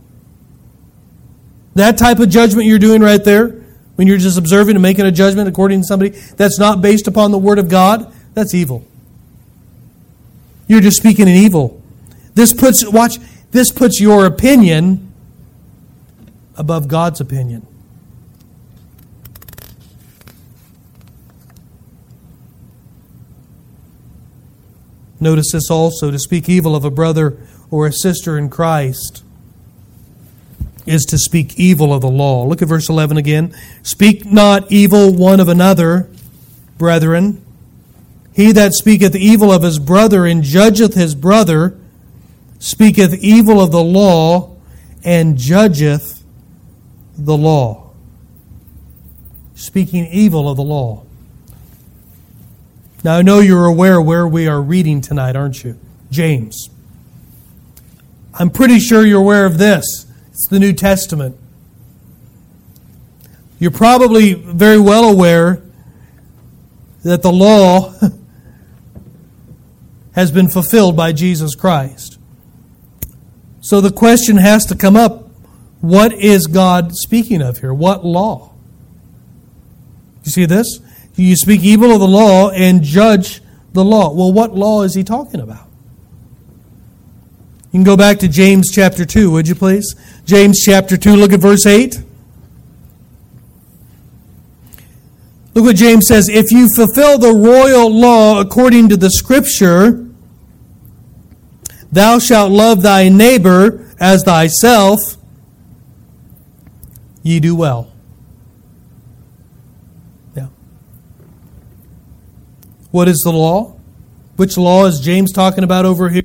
That 1.79 1.97
type 1.97 2.19
of 2.19 2.27
judgment 2.27 2.67
you're 2.67 2.77
doing 2.77 3.01
right 3.01 3.23
there, 3.23 3.47
when 3.95 4.05
you're 4.05 4.17
just 4.17 4.37
observing 4.37 4.75
and 4.75 4.81
making 4.81 5.05
a 5.05 5.13
judgment 5.13 5.47
according 5.47 5.79
to 5.79 5.85
somebody 5.85 6.09
that's 6.09 6.59
not 6.59 6.81
based 6.81 7.07
upon 7.07 7.31
the 7.31 7.37
Word 7.37 7.57
of 7.57 7.69
God, 7.69 8.13
that's 8.33 8.53
evil. 8.53 8.85
You're 10.67 10.81
just 10.81 10.97
speaking 10.97 11.29
in 11.29 11.35
evil. 11.35 11.81
This 12.33 12.51
puts, 12.51 12.85
watch, 12.85 13.15
this 13.51 13.71
puts 13.71 14.01
your 14.01 14.25
opinion 14.25 15.09
above 16.57 16.89
God's 16.89 17.21
opinion. 17.21 17.65
Notice 25.21 25.53
this 25.53 25.71
also 25.71 26.11
to 26.11 26.19
speak 26.19 26.49
evil 26.49 26.75
of 26.75 26.83
a 26.83 26.91
brother 26.91 27.37
or 27.71 27.87
a 27.87 27.93
sister 27.93 28.37
in 28.37 28.49
Christ 28.49 29.23
is 30.89 31.05
to 31.05 31.17
speak 31.17 31.59
evil 31.59 31.93
of 31.93 32.01
the 32.01 32.09
law. 32.09 32.43
Look 32.45 32.61
at 32.61 32.67
verse 32.67 32.89
11 32.89 33.17
again. 33.17 33.55
Speak 33.83 34.25
not 34.25 34.71
evil 34.71 35.13
one 35.13 35.39
of 35.39 35.47
another, 35.47 36.09
brethren. 36.77 37.45
He 38.33 38.51
that 38.53 38.73
speaketh 38.73 39.15
evil 39.15 39.51
of 39.51 39.63
his 39.63 39.79
brother 39.79 40.25
and 40.25 40.43
judgeth 40.43 40.95
his 40.95 41.13
brother 41.13 41.77
speaketh 42.59 43.13
evil 43.23 43.61
of 43.61 43.71
the 43.71 43.83
law 43.83 44.55
and 45.03 45.37
judgeth 45.37 46.23
the 47.17 47.37
law, 47.37 47.91
speaking 49.55 50.07
evil 50.07 50.49
of 50.49 50.57
the 50.57 50.63
law. 50.63 51.03
Now, 53.03 53.17
I 53.17 53.21
know 53.21 53.39
you're 53.39 53.65
aware 53.65 54.01
where 54.01 54.27
we 54.27 54.47
are 54.47 54.61
reading 54.61 54.99
tonight, 54.99 55.35
aren't 55.35 55.63
you? 55.63 55.79
James. 56.11 56.69
I'm 58.33 58.49
pretty 58.49 58.79
sure 58.79 59.05
you're 59.05 59.21
aware 59.21 59.45
of 59.45 59.57
this. 59.57 60.05
It's 60.39 60.47
the 60.47 60.57
New 60.57 60.71
Testament. 60.71 61.35
You're 63.59 63.71
probably 63.71 64.35
very 64.35 64.79
well 64.79 65.03
aware 65.03 65.61
that 67.03 67.23
the 67.23 67.31
law 67.33 67.93
has 70.15 70.31
been 70.31 70.49
fulfilled 70.49 70.95
by 70.95 71.11
Jesus 71.11 71.55
Christ. 71.55 72.17
So 73.59 73.81
the 73.81 73.91
question 73.91 74.37
has 74.37 74.65
to 74.67 74.77
come 74.77 74.95
up 74.95 75.27
what 75.81 76.13
is 76.13 76.47
God 76.47 76.95
speaking 76.95 77.41
of 77.41 77.57
here? 77.57 77.73
What 77.73 78.05
law? 78.05 78.53
You 80.23 80.31
see 80.31 80.45
this? 80.45 80.79
You 81.15 81.35
speak 81.35 81.63
evil 81.63 81.91
of 81.91 81.99
the 81.99 82.07
law 82.07 82.49
and 82.49 82.81
judge 82.81 83.41
the 83.73 83.83
law. 83.83 84.13
Well, 84.13 84.31
what 84.31 84.55
law 84.55 84.83
is 84.83 84.93
he 84.95 85.03
talking 85.03 85.41
about? 85.41 85.68
You 87.71 87.77
can 87.77 87.83
go 87.83 87.95
back 87.95 88.17
to 88.19 88.27
James 88.27 88.71
chapter 88.71 89.05
2, 89.05 89.29
would 89.29 89.47
you 89.47 89.53
please? 89.53 89.95
James 90.25 90.59
chapter 90.59 90.97
2, 90.97 91.15
look 91.15 91.31
at 91.31 91.39
verse 91.39 91.67
8. 91.67 92.01
Look 95.53 95.65
what 95.65 95.75
James 95.75 96.07
says. 96.07 96.29
If 96.29 96.51
you 96.51 96.67
fulfill 96.67 97.19
the 97.19 97.33
royal 97.33 97.91
law 97.91 98.39
according 98.39 98.89
to 98.89 98.97
the 98.97 99.11
scripture, 99.11 100.07
thou 101.91 102.17
shalt 102.17 102.51
love 102.51 102.81
thy 102.81 103.09
neighbor 103.09 103.93
as 103.99 104.23
thyself 104.23 104.99
ye 107.21 107.39
do 107.39 107.55
well. 107.55 107.91
Yeah. 110.35 110.47
What 112.89 113.07
is 113.07 113.19
the 113.23 113.31
law? 113.31 113.77
Which 114.37 114.57
law 114.57 114.85
is 114.85 114.99
James 115.01 115.31
talking 115.31 115.63
about 115.63 115.85
over 115.85 116.09
here? 116.09 116.23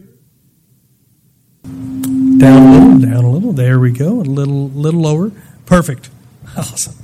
Down 2.39 2.63
a 2.63 2.73
little, 2.73 2.99
down 3.01 3.25
a 3.25 3.31
little. 3.31 3.53
There 3.53 3.79
we 3.79 3.93
go. 3.93 4.21
A 4.21 4.23
little, 4.23 4.69
little 4.71 5.01
lower. 5.01 5.33
Perfect. 5.67 6.11
Awesome. 6.57 6.95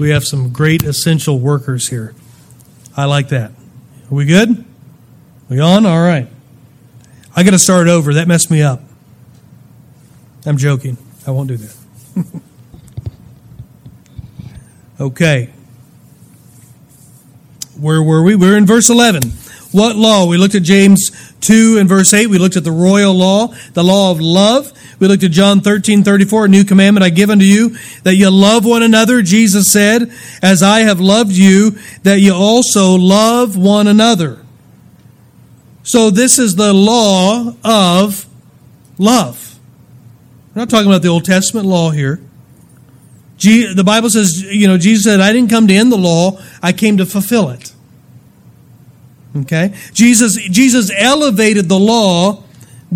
We 0.00 0.10
have 0.10 0.24
some 0.24 0.52
great 0.52 0.82
essential 0.82 1.38
workers 1.38 1.88
here. 1.90 2.12
I 2.96 3.04
like 3.04 3.28
that. 3.28 3.52
Are 3.52 4.14
we 4.14 4.24
good? 4.24 4.64
We 5.48 5.60
on? 5.60 5.86
All 5.86 6.02
right. 6.02 6.26
I 7.36 7.44
got 7.44 7.50
to 7.50 7.58
start 7.58 7.86
over. 7.86 8.14
That 8.14 8.26
messed 8.26 8.50
me 8.50 8.62
up. 8.62 8.80
I'm 10.44 10.56
joking. 10.56 10.96
I 11.24 11.30
won't 11.30 11.48
do 11.48 11.56
that. 11.58 11.76
Okay. 15.00 15.50
Where 17.78 18.02
were 18.02 18.22
we? 18.22 18.36
We 18.36 18.48
are 18.48 18.56
in 18.56 18.64
verse 18.64 18.88
11. 18.88 19.22
What 19.72 19.96
law? 19.96 20.26
We 20.26 20.36
looked 20.38 20.54
at 20.54 20.62
James 20.62 21.10
2 21.44 21.78
and 21.78 21.88
verse 21.88 22.12
8. 22.12 22.26
We 22.28 22.38
looked 22.38 22.56
at 22.56 22.64
the 22.64 22.72
royal 22.72 23.14
law, 23.14 23.48
the 23.74 23.84
law 23.84 24.10
of 24.10 24.20
love. 24.20 24.72
We 24.98 25.08
looked 25.08 25.22
at 25.22 25.30
John 25.30 25.60
13, 25.60 26.02
34. 26.02 26.46
A 26.46 26.48
new 26.48 26.64
commandment 26.64 27.04
I 27.04 27.10
give 27.10 27.30
unto 27.30 27.44
you, 27.44 27.76
that 28.02 28.16
you 28.16 28.30
love 28.30 28.64
one 28.64 28.82
another. 28.82 29.22
Jesus 29.22 29.70
said, 29.70 30.12
As 30.42 30.62
I 30.62 30.80
have 30.80 31.00
loved 31.00 31.32
you, 31.32 31.72
that 32.02 32.20
you 32.20 32.34
also 32.34 32.96
love 32.96 33.56
one 33.56 33.86
another. 33.86 34.44
So 35.82 36.10
this 36.10 36.38
is 36.38 36.56
the 36.56 36.72
law 36.72 37.54
of 37.64 38.26
love. 38.98 39.58
We're 40.54 40.62
not 40.62 40.70
talking 40.70 40.86
about 40.86 41.02
the 41.02 41.08
Old 41.08 41.24
Testament 41.24 41.66
law 41.66 41.90
here 41.90 42.20
the 43.44 43.82
Bible 43.84 44.10
says, 44.10 44.42
you 44.42 44.66
know, 44.66 44.78
Jesus 44.78 45.04
said, 45.04 45.20
I 45.20 45.32
didn't 45.32 45.50
come 45.50 45.66
to 45.68 45.74
end 45.74 45.92
the 45.92 45.98
law, 45.98 46.40
I 46.62 46.72
came 46.72 46.96
to 46.98 47.06
fulfill 47.06 47.50
it. 47.50 47.73
Okay? 49.36 49.74
Jesus, 49.92 50.36
Jesus 50.36 50.90
elevated 50.96 51.68
the 51.68 51.78
law 51.78 52.42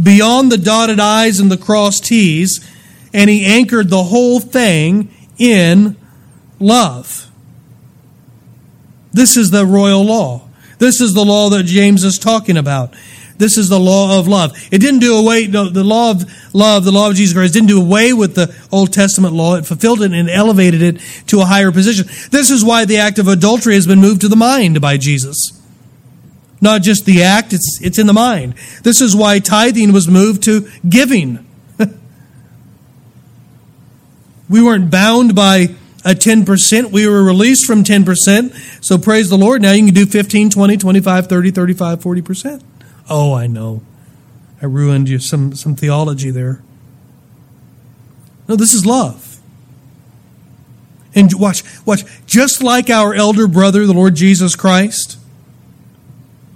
beyond 0.00 0.52
the 0.52 0.58
dotted 0.58 1.00
I's 1.00 1.40
and 1.40 1.50
the 1.50 1.56
crossed 1.56 2.04
T's, 2.04 2.66
and 3.12 3.28
he 3.28 3.44
anchored 3.44 3.88
the 3.88 4.04
whole 4.04 4.38
thing 4.38 5.12
in 5.38 5.96
love. 6.60 7.28
This 9.12 9.36
is 9.36 9.50
the 9.50 9.66
royal 9.66 10.04
law. 10.04 10.48
This 10.78 11.00
is 11.00 11.14
the 11.14 11.24
law 11.24 11.48
that 11.50 11.64
James 11.64 12.04
is 12.04 12.18
talking 12.18 12.56
about. 12.56 12.94
This 13.38 13.56
is 13.56 13.68
the 13.68 13.78
law 13.78 14.18
of 14.18 14.28
love. 14.28 14.52
It 14.72 14.78
didn't 14.78 15.00
do 15.00 15.16
away, 15.16 15.46
the 15.46 15.84
law 15.84 16.10
of 16.10 16.24
love, 16.52 16.84
the 16.84 16.92
law 16.92 17.08
of 17.08 17.16
Jesus 17.16 17.34
Christ 17.34 17.54
didn't 17.54 17.68
do 17.68 17.80
away 17.80 18.12
with 18.12 18.34
the 18.34 18.54
Old 18.70 18.92
Testament 18.92 19.32
law. 19.32 19.56
It 19.56 19.66
fulfilled 19.66 20.02
it 20.02 20.12
and 20.12 20.28
elevated 20.28 20.82
it 20.82 21.00
to 21.28 21.40
a 21.40 21.44
higher 21.44 21.72
position. 21.72 22.06
This 22.30 22.50
is 22.50 22.64
why 22.64 22.84
the 22.84 22.98
act 22.98 23.18
of 23.18 23.28
adultery 23.28 23.74
has 23.74 23.86
been 23.86 24.00
moved 24.00 24.20
to 24.20 24.28
the 24.28 24.36
mind 24.36 24.80
by 24.80 24.96
Jesus. 24.96 25.52
Not 26.60 26.82
just 26.82 27.04
the 27.04 27.22
act, 27.22 27.52
it's, 27.52 27.78
it's 27.82 27.98
in 27.98 28.06
the 28.06 28.12
mind. 28.12 28.54
This 28.82 29.00
is 29.00 29.14
why 29.14 29.38
tithing 29.38 29.92
was 29.92 30.08
moved 30.08 30.42
to 30.44 30.68
giving. 30.88 31.46
we 34.48 34.62
weren't 34.62 34.90
bound 34.90 35.34
by 35.34 35.68
a 36.04 36.14
10%. 36.14 36.90
We 36.90 37.06
were 37.06 37.22
released 37.22 37.66
from 37.66 37.84
10%. 37.84 38.84
So 38.84 38.98
praise 38.98 39.28
the 39.28 39.38
Lord. 39.38 39.62
Now 39.62 39.72
you 39.72 39.84
can 39.84 39.94
do 39.94 40.06
15, 40.06 40.50
20, 40.50 40.76
25, 40.76 41.26
30, 41.26 41.50
35, 41.50 42.00
40%. 42.00 42.62
Oh, 43.08 43.34
I 43.34 43.46
know. 43.46 43.82
I 44.60 44.66
ruined 44.66 45.08
you 45.08 45.18
some, 45.18 45.54
some 45.54 45.76
theology 45.76 46.30
there. 46.30 46.62
No, 48.48 48.56
this 48.56 48.72
is 48.72 48.84
love. 48.84 49.38
And 51.14 51.32
watch, 51.34 51.62
watch. 51.84 52.02
Just 52.26 52.62
like 52.62 52.90
our 52.90 53.14
elder 53.14 53.46
brother, 53.46 53.86
the 53.86 53.92
Lord 53.92 54.14
Jesus 54.14 54.56
Christ, 54.56 55.17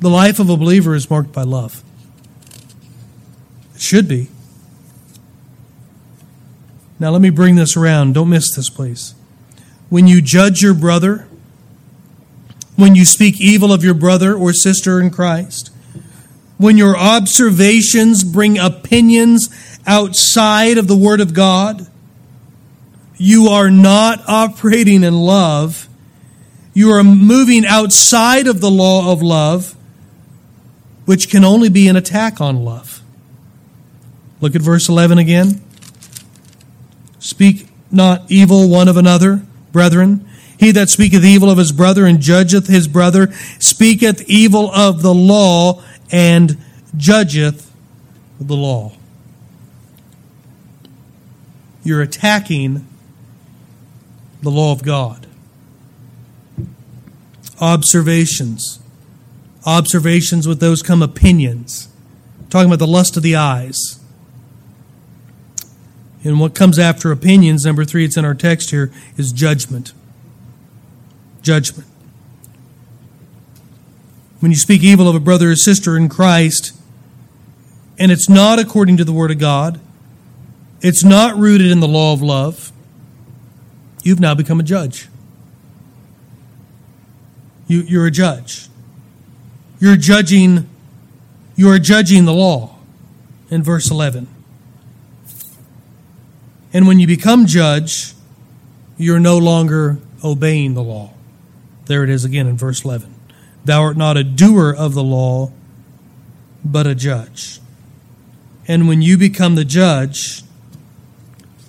the 0.03 0.11
life 0.11 0.39
of 0.41 0.51
a 0.51 0.57
believer 0.57 0.95
is 0.95 1.09
marked 1.09 1.33
by 1.33 1.43
love. 1.43 1.83
It 3.75 3.81
should 3.81 4.09
be. 4.09 4.29
Now, 6.99 7.11
let 7.11 7.23
me 7.23 7.31
bring 7.31 7.55
this 7.55 7.77
around. 7.77 8.15
Don't 8.15 8.29
miss 8.29 8.55
this, 8.55 8.69
please. 8.69 9.15
When 9.89 10.07
you 10.07 10.21
judge 10.21 10.61
your 10.61 10.75
brother, 10.75 11.27
when 12.77 12.95
you 12.95 13.05
speak 13.05 13.41
evil 13.41 13.73
of 13.73 13.85
your 13.85 13.95
brother 13.95 14.35
or 14.35 14.53
sister 14.53 15.01
in 15.01 15.11
Christ, 15.11 15.71
when 16.59 16.77
your 16.77 16.97
observations 16.97 18.25
bring 18.25 18.59
opinions 18.59 19.49
outside 19.87 20.79
of 20.79 20.89
the 20.89 20.97
Word 20.97 21.21
of 21.21 21.35
God, 21.35 21.87
you 23.17 23.47
are 23.47 23.71
not 23.71 24.21
operating 24.29 25.05
in 25.05 25.15
love. 25.15 25.89
You 26.75 26.91
are 26.91 27.05
moving 27.05 27.65
outside 27.65 28.47
of 28.47 28.61
the 28.61 28.71
law 28.71 29.13
of 29.13 29.23
love, 29.23 29.77
which 31.05 31.29
can 31.29 31.45
only 31.45 31.69
be 31.69 31.89
an 31.89 31.97
attack 31.97 32.41
on 32.41 32.65
love. 32.65 33.03
Look 34.41 34.55
at 34.55 34.63
verse 34.63 34.89
11 34.89 35.19
again. 35.19 35.61
Speak 37.19 37.69
not 37.91 38.31
evil 38.31 38.69
one 38.69 38.89
of 38.89 38.97
another, 38.97 39.43
brethren. 39.71 40.29
He 40.59 40.71
that 40.73 40.91
speaketh 40.91 41.25
evil 41.25 41.51
of 41.51 41.59
his 41.59 41.73
brother 41.73 42.07
and 42.07 42.21
judgeth 42.21 42.67
his 42.67 42.89
brother 42.89 43.33
speaketh 43.59 44.23
evil 44.29 44.71
of 44.73 45.03
the 45.03 45.15
law 45.15 45.83
and 46.11 46.57
judgeth 46.97 47.73
the 48.41 48.55
law. 48.55 48.93
You're 51.85 52.03
attacking 52.03 52.87
the 54.43 54.51
law 54.51 54.73
of 54.73 54.83
God. 54.83 55.27
Observations. 57.61 58.82
Observations 59.65 60.49
with 60.49 60.61
those 60.61 60.83
come 60.83 61.03
opinions. 61.03 61.89
talking 62.51 62.67
about 62.69 62.79
the 62.79 62.87
lust 62.87 63.17
of 63.17 63.23
the 63.23 63.35
eyes. 63.35 63.99
And 66.25 66.39
what 66.39 66.55
comes 66.55 66.79
after 66.79 67.11
opinions, 67.11 67.65
number 67.65 67.85
three, 67.85 68.05
it's 68.05 68.17
in 68.17 68.25
our 68.25 68.35
text 68.35 68.71
here, 68.71 68.93
is 69.17 69.33
judgment. 69.33 69.93
Judgment. 71.43 71.89
When 74.41 74.51
you 74.53 74.59
speak 74.59 74.83
evil 74.83 75.09
of 75.09 75.15
a 75.15 75.21
brother 75.21 75.51
or 75.51 75.57
sister 75.57 75.97
in 75.97 76.09
Christ, 76.09 76.77
and 77.99 78.13
it's 78.13 78.29
not 78.29 78.59
according 78.59 78.97
to 78.99 79.05
the 79.05 79.13
Word 79.13 79.31
of 79.31 79.39
God, 79.39 79.81
it's 80.81 81.05
not 81.05 81.37
rooted 81.37 81.71
in 81.71 81.81
the 81.81 81.89
law 81.89 82.13
of 82.13 82.23
love, 82.23 82.73
you've 84.03 84.21
now 84.21 84.35
become 84.35 84.61
a 84.61 84.65
judge. 84.65 85.09
You, 87.69 87.83
you're 87.83 88.07
a 88.07 88.11
judge. 88.11 88.69
You're 89.83 89.97
judging, 89.97 90.71
you 91.57 91.69
are 91.69 91.81
judging 91.81 92.25
the 92.25 92.33
law 92.33 92.77
in 93.51 93.65
verse 93.65 93.91
11. 93.91 94.29
And 96.73 96.87
when 96.87 97.01
you 97.01 97.09
become 97.09 97.47
judge, 97.47 98.15
you're 98.97 99.19
no 99.19 99.39
longer 99.39 99.99
obeying 100.23 100.75
the 100.75 100.85
law. 100.85 101.15
There 101.87 102.05
it 102.05 102.11
is 102.11 102.25
again 102.25 102.47
in 102.47 102.57
verse 102.57 102.85
11. 102.85 103.13
Thou 103.65 103.83
art 103.83 103.97
not 103.97 104.17
a 104.17 104.23
doer 104.23 104.73
of 104.73 104.95
the 104.95 105.03
law, 105.03 105.51
but 106.65 106.87
a 106.87 106.95
judge. 106.95 107.59
And 108.69 108.87
when 108.87 109.03
you 109.03 109.19
become 109.19 109.57
the 109.57 109.65
judge, 109.65 110.45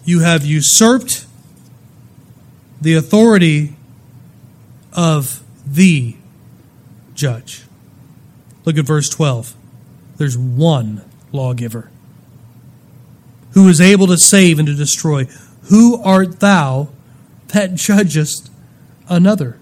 you 0.05 0.19
have 0.19 0.45
usurped 0.45 1.25
the 2.79 2.93
authority 2.93 3.75
of 4.95 5.41
the 5.65 6.15
judge. 7.15 7.62
Look 8.65 8.77
at 8.77 8.85
verse 8.85 9.09
12. 9.09 9.55
There's 10.17 10.37
one 10.37 11.03
lawgiver 11.31 11.89
who 13.53 13.67
is 13.67 13.79
able 13.79 14.07
to 14.07 14.17
save 14.17 14.59
and 14.59 14.67
to 14.67 14.75
destroy. 14.75 15.25
Who 15.69 16.01
art 16.01 16.39
thou 16.39 16.89
that 17.47 17.75
judgest 17.75 18.49
another? 19.07 19.57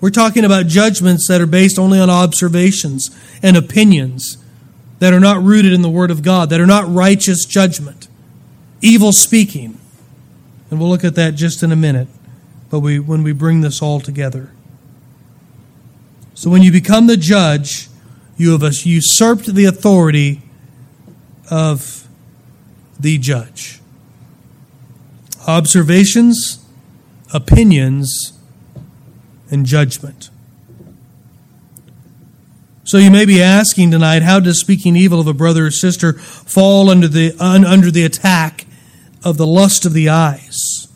We're 0.00 0.10
talking 0.10 0.44
about 0.44 0.66
judgments 0.66 1.26
that 1.28 1.40
are 1.40 1.46
based 1.46 1.78
only 1.78 1.98
on 1.98 2.10
observations 2.10 3.10
and 3.42 3.56
opinions 3.56 4.36
that 4.98 5.12
are 5.12 5.20
not 5.20 5.42
rooted 5.42 5.72
in 5.72 5.82
the 5.82 5.88
Word 5.88 6.10
of 6.10 6.22
God, 6.22 6.50
that 6.50 6.60
are 6.60 6.66
not 6.66 6.92
righteous 6.92 7.44
judgment, 7.44 8.08
evil 8.82 9.12
speaking. 9.12 9.78
And 10.70 10.78
we'll 10.78 10.88
look 10.88 11.04
at 11.04 11.14
that 11.14 11.34
just 11.34 11.62
in 11.62 11.72
a 11.72 11.76
minute, 11.76 12.08
but 12.70 12.80
we, 12.80 12.98
when 12.98 13.22
we 13.22 13.32
bring 13.32 13.62
this 13.62 13.80
all 13.80 13.98
together. 13.98 14.50
So 16.34 16.50
when 16.50 16.62
you 16.62 16.72
become 16.72 17.06
the 17.06 17.16
judge, 17.16 17.88
you 18.36 18.58
have 18.58 18.62
usurped 18.84 19.54
the 19.54 19.64
authority 19.64 20.42
of 21.50 22.08
the 22.98 23.18
judge. 23.18 23.80
Observations, 25.46 26.64
opinions, 27.32 28.32
and 29.50 29.64
judgment. 29.64 30.30
So 32.82 32.98
you 32.98 33.10
may 33.10 33.24
be 33.24 33.40
asking 33.40 33.92
tonight, 33.92 34.22
how 34.22 34.40
does 34.40 34.60
speaking 34.60 34.96
evil 34.96 35.20
of 35.20 35.26
a 35.26 35.32
brother 35.32 35.66
or 35.66 35.70
sister 35.70 36.14
fall 36.14 36.90
under 36.90 37.08
the 37.08 37.34
under 37.40 37.90
the 37.90 38.04
attack 38.04 38.66
of 39.22 39.36
the 39.38 39.46
lust 39.46 39.86
of 39.86 39.92
the 39.92 40.08
eyes? 40.08 40.88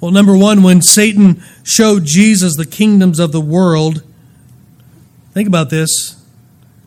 Well, 0.00 0.10
number 0.10 0.36
one, 0.36 0.62
when 0.62 0.82
Satan 0.82 1.42
showed 1.68 2.04
Jesus 2.06 2.56
the 2.56 2.64
kingdoms 2.64 3.18
of 3.18 3.30
the 3.30 3.40
world, 3.40 4.02
think 5.32 5.46
about 5.46 5.68
this. 5.68 6.16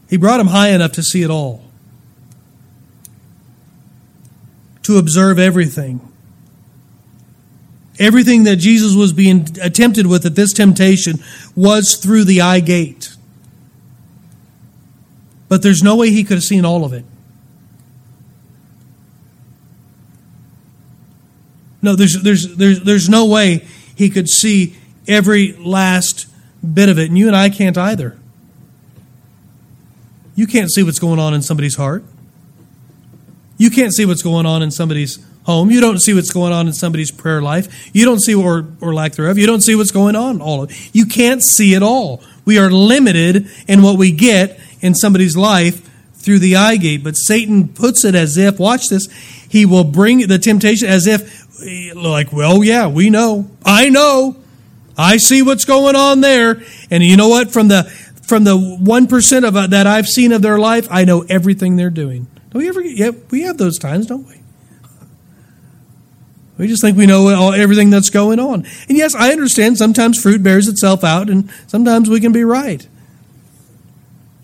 He 0.10 0.18
brought 0.18 0.40
him 0.40 0.48
high 0.48 0.70
enough 0.70 0.94
to 0.94 1.04
see 1.04 1.22
it 1.22 1.30
all, 1.30 1.64
to 4.84 4.98
observe 4.98 5.38
everything. 5.38 6.02
Everything 8.00 8.46
that 8.46 8.56
Jesus 8.56 8.96
was 8.96 9.14
being 9.14 9.48
attempted 9.62 10.08
with 10.08 10.26
at 10.26 10.34
this 10.34 10.52
temptation 10.52 11.20
was 11.56 11.98
through 11.98 12.24
the 12.24 12.42
eye 12.42 12.60
gate. 12.60 13.16
But 15.48 15.62
there's 15.62 15.84
no 15.84 15.96
way 15.96 16.10
he 16.10 16.24
could 16.24 16.38
have 16.38 16.44
seen 16.44 16.66
all 16.66 16.84
of 16.84 16.94
it. 16.94 17.06
No, 21.84 21.96
there's, 21.96 22.22
there's, 22.24 22.56
there's, 22.56 22.82
there's 22.82 23.10
no 23.10 23.28
way 23.28 23.68
he 24.02 24.10
could 24.10 24.28
see 24.28 24.76
every 25.08 25.54
last 25.54 26.26
bit 26.74 26.90
of 26.90 26.98
it. 26.98 27.10
And 27.10 27.18
you 27.20 27.28
and 27.28 27.36
I 27.36 27.52
can't 27.52 27.78
either. 27.78 28.18
You 30.34 30.48
can't 30.48 30.72
see 30.72 30.82
what's 30.82 30.98
going 30.98 31.20
on 31.20 31.36
in 31.36 31.44
somebody's 31.44 31.76
heart. 31.76 32.04
You 33.60 33.70
can't 33.70 33.94
see 33.94 34.08
what's 34.08 34.24
going 34.24 34.48
on 34.48 34.64
in 34.64 34.72
somebody's 34.72 35.24
home. 35.44 35.70
You 35.70 35.82
don't 35.82 36.00
see 36.00 36.16
what's 36.16 36.32
going 36.32 36.52
on 36.52 36.66
in 36.66 36.74
somebody's 36.74 37.12
prayer 37.12 37.44
life. 37.44 37.92
You 37.94 38.06
don't 38.06 38.20
see, 38.20 38.34
or, 38.34 38.66
or 38.82 38.92
lack 38.96 39.12
thereof, 39.12 39.38
you 39.38 39.46
don't 39.46 39.62
see 39.62 39.76
what's 39.76 39.92
going 39.92 40.16
on 40.16 40.42
all 40.42 40.64
of 40.64 40.72
You 40.96 41.06
can't 41.06 41.44
see 41.44 41.76
it 41.76 41.84
all. 41.84 42.24
We 42.44 42.58
are 42.58 42.72
limited 42.72 43.52
in 43.68 43.84
what 43.84 44.00
we 44.00 44.12
get 44.12 44.60
in 44.80 44.96
somebody's 44.96 45.38
life 45.38 45.88
through 46.16 46.40
the 46.40 46.56
eye 46.56 46.78
gate. 46.78 47.04
But 47.04 47.14
Satan 47.14 47.68
puts 47.68 48.04
it 48.04 48.16
as 48.16 48.36
if, 48.36 48.60
watch 48.60 48.90
this, 48.90 49.08
he 49.48 49.66
will 49.66 49.84
bring 49.84 50.28
the 50.28 50.40
temptation 50.40 50.88
as 50.88 51.06
if, 51.06 51.41
like, 51.96 52.32
well, 52.32 52.64
yeah, 52.64 52.88
we 52.88 53.10
know. 53.10 53.50
I 53.66 53.90
know. 53.90 54.38
I 54.98 55.18
see 55.18 55.42
what's 55.42 55.66
going 55.66 55.96
on 55.96 56.22
there. 56.22 56.62
And 56.90 57.04
you 57.04 57.18
know 57.18 57.30
what? 57.30 57.52
From 57.52 57.68
the 57.68 57.84
from 58.24 58.44
the 58.46 58.56
1% 58.56 59.48
of 59.48 59.58
uh, 59.58 59.68
that 59.68 59.88
I've 59.88 60.08
seen 60.08 60.32
of 60.32 60.42
their 60.42 60.58
life, 60.58 60.88
I 60.90 61.04
know 61.04 61.26
everything 61.28 61.76
they're 61.76 61.90
doing. 61.90 62.28
Don't 62.50 62.62
we 62.62 62.70
ever 62.70 62.82
yeah, 62.82 63.12
we 63.30 63.42
have 63.42 63.58
those 63.58 63.78
times, 63.78 64.08
don't 64.08 64.28
we? 64.28 64.42
We 66.58 66.68
just 66.68 66.82
think 66.82 66.98
we 66.98 67.08
know 67.08 67.34
all, 67.34 67.54
everything 67.54 67.90
that's 67.90 68.12
going 68.12 68.40
on. 68.40 68.68
And 68.88 68.98
yes, 68.98 69.16
I 69.16 69.32
understand 69.32 69.78
sometimes 69.78 70.22
fruit 70.22 70.44
bears 70.44 70.68
itself 70.68 71.04
out 71.04 71.30
and 71.30 71.52
sometimes 71.66 72.10
we 72.10 72.20
can 72.20 72.32
be 72.32 72.44
right. 72.44 72.88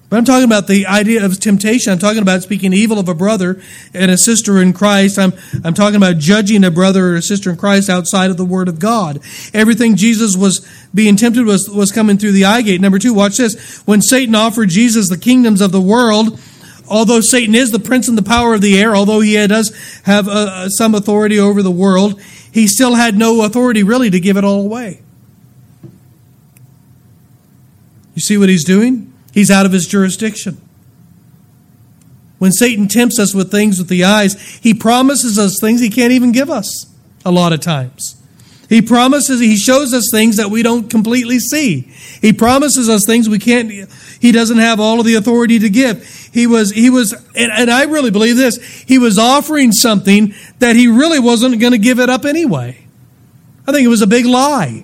But 0.10 0.18
I'm 0.18 0.26
talking 0.26 0.46
about 0.46 0.68
the 0.68 0.86
idea 0.86 1.26
of 1.26 1.38
temptation. 1.38 1.92
I'm 1.92 2.00
talking 2.00 2.22
about 2.22 2.42
speaking 2.42 2.72
evil 2.72 2.98
of 2.98 3.10
a 3.10 3.14
brother 3.14 3.62
and 3.94 4.10
a 4.10 4.18
sister 4.18 4.62
in 4.62 4.72
Christ. 4.72 5.20
I'm, 5.20 5.34
I'm 5.66 5.74
talking 5.74 5.98
about 5.98 6.18
judging 6.18 6.64
a 6.64 6.72
brother 6.72 7.10
or 7.10 7.16
a 7.16 7.22
sister 7.22 7.50
in 7.50 7.58
Christ 7.58 7.90
outside 7.90 8.32
of 8.32 8.38
the 8.38 8.46
Word 8.46 8.70
of 8.70 8.80
God. 8.80 9.20
Everything 9.54 9.98
Jesus 9.98 10.38
was 10.38 10.66
being 10.96 11.18
tempted 11.18 11.46
was, 11.46 11.70
was 11.70 11.92
coming 11.92 12.18
through 12.18 12.32
the 12.32 12.46
eye 12.46 12.62
gate. 12.62 12.80
Number 12.80 13.00
two, 13.00 13.14
watch 13.14 13.36
this. 13.36 13.82
When 13.86 14.02
Satan 14.02 14.34
offered 14.34 14.70
Jesus 14.70 15.10
the 15.10 15.18
kingdoms 15.18 15.60
of 15.60 15.74
the 15.74 15.82
world, 15.82 16.40
although 16.88 17.20
Satan 17.20 17.54
is 17.54 17.72
the 17.72 17.80
prince 17.80 18.08
and 18.08 18.18
the 18.18 18.24
power 18.24 18.54
of 18.54 18.62
the 18.62 18.80
air, 18.80 18.96
although 18.96 19.20
he 19.20 19.36
does 19.46 19.76
have 20.06 20.30
uh, 20.30 20.70
some 20.70 20.96
authority 20.96 21.38
over 21.38 21.62
the 21.62 21.70
world, 21.70 22.22
he 22.50 22.66
still 22.66 22.96
had 22.96 23.18
no 23.18 23.44
authority 23.44 23.84
really 23.84 24.10
to 24.10 24.22
give 24.22 24.38
it 24.38 24.46
all 24.46 24.62
away. 24.62 25.02
You 28.16 28.22
see 28.22 28.38
what 28.38 28.48
he's 28.48 28.64
doing? 28.64 29.14
He's 29.38 29.52
out 29.52 29.68
of 29.68 29.72
his 29.72 29.86
jurisdiction. 29.86 30.58
When 32.40 32.52
Satan 32.52 32.88
tempts 32.88 33.20
us 33.20 33.36
with 33.36 33.52
things 33.52 33.78
with 33.78 33.88
the 33.88 34.04
eyes, 34.04 34.34
he 34.64 34.74
promises 34.74 35.38
us 35.38 35.58
things 35.62 35.80
he 35.80 35.92
can't 35.92 36.12
even 36.12 36.32
give 36.32 36.50
us 36.50 36.92
a 37.24 37.32
lot 37.32 37.54
of 37.54 37.60
times. 37.60 38.20
He 38.68 38.82
promises, 38.82 39.40
he 39.40 39.56
shows 39.56 39.94
us 39.94 40.08
things 40.12 40.38
that 40.38 40.50
we 40.50 40.64
don't 40.64 40.90
completely 40.90 41.38
see. 41.38 41.82
He 42.20 42.34
promises 42.34 42.90
us 42.90 43.06
things 43.06 43.30
we 43.30 43.38
can't, 43.38 43.70
he 44.20 44.32
doesn't 44.32 44.58
have 44.58 44.80
all 44.80 45.00
of 45.00 45.06
the 45.06 45.14
authority 45.14 45.60
to 45.60 45.70
give. 45.70 46.04
He 46.34 46.48
was, 46.48 46.72
he 46.72 46.90
was, 46.90 47.14
and, 47.36 47.52
and 47.52 47.70
I 47.70 47.84
really 47.84 48.10
believe 48.10 48.38
this, 48.38 48.58
he 48.88 48.98
was 48.98 49.20
offering 49.20 49.72
something 49.72 50.34
that 50.58 50.76
he 50.76 50.88
really 50.88 51.20
wasn't 51.20 51.60
going 51.60 51.74
to 51.74 51.78
give 51.78 52.00
it 52.00 52.10
up 52.10 52.26
anyway. 52.26 52.84
I 53.68 53.72
think 53.72 53.86
it 53.86 53.90
was 53.90 54.02
a 54.02 54.08
big 54.08 54.26
lie. 54.26 54.84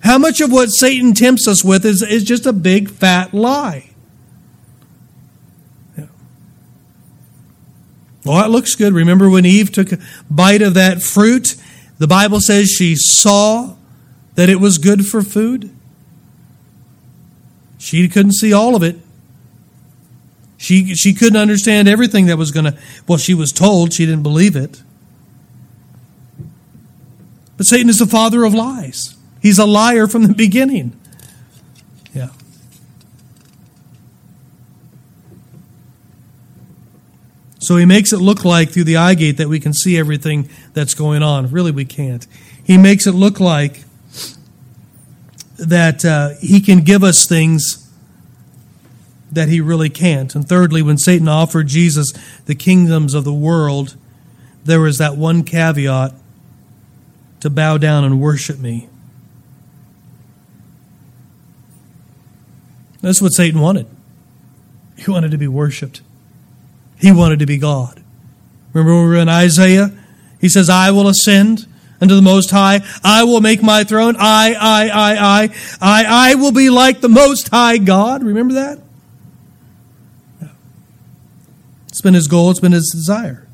How 0.00 0.18
much 0.18 0.40
of 0.40 0.50
what 0.50 0.68
Satan 0.68 1.12
tempts 1.12 1.46
us 1.46 1.64
with 1.64 1.84
is, 1.84 2.02
is 2.02 2.24
just 2.24 2.46
a 2.46 2.52
big 2.52 2.90
fat 2.90 3.34
lie? 3.34 3.90
Well, 8.24 8.44
it 8.44 8.48
looks 8.48 8.74
good. 8.74 8.92
Remember 8.92 9.30
when 9.30 9.46
Eve 9.46 9.72
took 9.72 9.92
a 9.92 9.98
bite 10.30 10.62
of 10.62 10.74
that 10.74 11.02
fruit? 11.02 11.56
The 11.98 12.06
Bible 12.06 12.40
says 12.40 12.68
she 12.68 12.94
saw 12.96 13.76
that 14.34 14.48
it 14.48 14.60
was 14.60 14.78
good 14.78 15.06
for 15.06 15.22
food. 15.22 15.70
She 17.78 18.08
couldn't 18.08 18.34
see 18.34 18.52
all 18.52 18.76
of 18.76 18.82
it. 18.82 18.96
She, 20.58 20.94
she 20.94 21.14
couldn't 21.14 21.40
understand 21.40 21.88
everything 21.88 22.26
that 22.26 22.36
was 22.36 22.50
going 22.50 22.66
to, 22.66 22.78
well, 23.08 23.16
she 23.16 23.32
was 23.32 23.50
told, 23.50 23.94
she 23.94 24.04
didn't 24.04 24.22
believe 24.22 24.54
it. 24.54 24.82
But 27.56 27.64
Satan 27.64 27.88
is 27.88 27.98
the 27.98 28.06
father 28.06 28.44
of 28.44 28.52
lies. 28.52 29.16
He's 29.40 29.58
a 29.58 29.66
liar 29.66 30.06
from 30.06 30.24
the 30.24 30.34
beginning. 30.34 30.98
Yeah. 32.14 32.28
So 37.58 37.76
he 37.76 37.84
makes 37.84 38.12
it 38.12 38.18
look 38.18 38.44
like 38.44 38.70
through 38.70 38.84
the 38.84 38.96
eye 38.96 39.14
gate 39.14 39.36
that 39.38 39.48
we 39.48 39.60
can 39.60 39.72
see 39.72 39.98
everything 39.98 40.48
that's 40.74 40.94
going 40.94 41.22
on. 41.22 41.50
Really, 41.50 41.70
we 41.70 41.84
can't. 41.84 42.26
He 42.64 42.76
makes 42.76 43.06
it 43.06 43.12
look 43.12 43.40
like 43.40 43.84
that 45.56 46.04
uh, 46.04 46.30
he 46.40 46.60
can 46.60 46.80
give 46.80 47.02
us 47.04 47.26
things 47.26 47.88
that 49.32 49.48
he 49.48 49.60
really 49.60 49.88
can't. 49.88 50.34
And 50.34 50.46
thirdly, 50.48 50.82
when 50.82 50.98
Satan 50.98 51.28
offered 51.28 51.68
Jesus 51.68 52.12
the 52.46 52.54
kingdoms 52.54 53.14
of 53.14 53.24
the 53.24 53.32
world, 53.32 53.96
there 54.64 54.80
was 54.80 54.98
that 54.98 55.16
one 55.16 55.44
caveat 55.44 56.12
to 57.40 57.50
bow 57.50 57.78
down 57.78 58.04
and 58.04 58.20
worship 58.20 58.58
me. 58.58 58.89
That's 63.00 63.22
what 63.22 63.32
Satan 63.32 63.60
wanted. 63.60 63.86
He 64.96 65.10
wanted 65.10 65.30
to 65.30 65.38
be 65.38 65.48
worshiped. 65.48 66.02
He 66.98 67.12
wanted 67.12 67.38
to 67.38 67.46
be 67.46 67.56
God. 67.56 68.02
Remember 68.72 68.94
when 68.94 69.04
we 69.04 69.10
were 69.10 69.22
in 69.22 69.28
Isaiah? 69.28 69.90
He 70.40 70.48
says, 70.48 70.68
I 70.68 70.90
will 70.90 71.08
ascend 71.08 71.66
unto 72.00 72.14
the 72.14 72.22
Most 72.22 72.50
High. 72.50 72.80
I 73.02 73.24
will 73.24 73.40
make 73.40 73.62
my 73.62 73.84
throne. 73.84 74.16
I, 74.18 74.54
I, 74.54 74.88
I, 74.88 75.42
I, 75.42 75.48
I, 75.80 76.32
I 76.32 76.34
will 76.34 76.52
be 76.52 76.70
like 76.70 77.00
the 77.00 77.08
Most 77.08 77.48
High 77.48 77.78
God. 77.78 78.22
Remember 78.22 78.54
that? 78.54 78.78
It's 81.88 82.00
been 82.00 82.14
his 82.14 82.28
goal, 82.28 82.50
it's 82.50 82.60
been 82.60 82.72
his 82.72 82.90
desire 82.94 83.46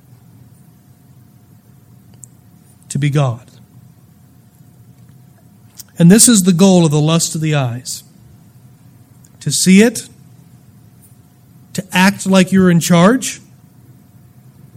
to 2.89 2.99
be 2.99 3.11
God. 3.11 3.51
And 5.99 6.11
this 6.11 6.29
is 6.29 6.43
the 6.43 6.53
goal 6.53 6.85
of 6.85 6.91
the 6.91 7.01
lust 7.01 7.35
of 7.35 7.41
the 7.41 7.55
eyes 7.55 8.05
to 9.47 9.53
see 9.53 9.81
it, 9.81 10.09
to 11.73 11.87
act 11.93 12.27
like 12.27 12.51
you're 12.51 12.69
in 12.69 12.81
charge, 12.81 13.41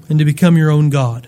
and 0.07 0.19
to 0.19 0.25
become 0.25 0.55
your 0.57 0.69
own 0.69 0.91
God. 0.91 1.27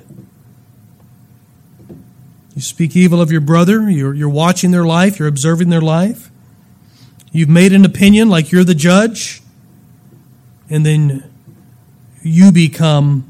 You 2.55 2.61
speak 2.61 2.95
evil 2.95 3.19
of 3.19 3.31
your 3.31 3.41
brother, 3.41 3.89
you're, 3.89 4.13
you're 4.13 4.29
watching 4.29 4.69
their 4.69 4.85
life, 4.85 5.17
you're 5.17 5.27
observing 5.27 5.69
their 5.69 5.81
life. 5.81 6.29
You've 7.31 7.49
made 7.49 7.73
an 7.73 7.83
opinion 7.83 8.29
like 8.29 8.51
you're 8.51 8.63
the 8.63 8.75
judge, 8.75 9.41
and 10.69 10.85
then 10.85 11.23
you 12.21 12.51
become 12.51 13.25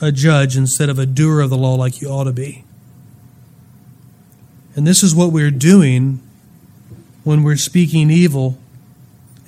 a 0.00 0.12
judge 0.12 0.56
instead 0.56 0.88
of 0.88 1.00
a 1.00 1.06
doer 1.06 1.40
of 1.40 1.50
the 1.50 1.58
law 1.58 1.74
like 1.74 2.00
you 2.00 2.06
ought 2.06 2.24
to 2.24 2.32
be. 2.32 2.62
And 4.76 4.86
this 4.86 5.02
is 5.02 5.12
what 5.12 5.32
we're 5.32 5.50
doing 5.50 6.20
when 7.24 7.42
we're 7.42 7.56
speaking 7.56 8.10
evil 8.10 8.58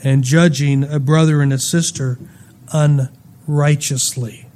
and 0.02 0.22
judging 0.22 0.84
a 0.84 0.98
brother 0.98 1.42
and 1.42 1.52
a 1.52 1.58
sister 1.58 2.18
unrighteously. 2.72 4.46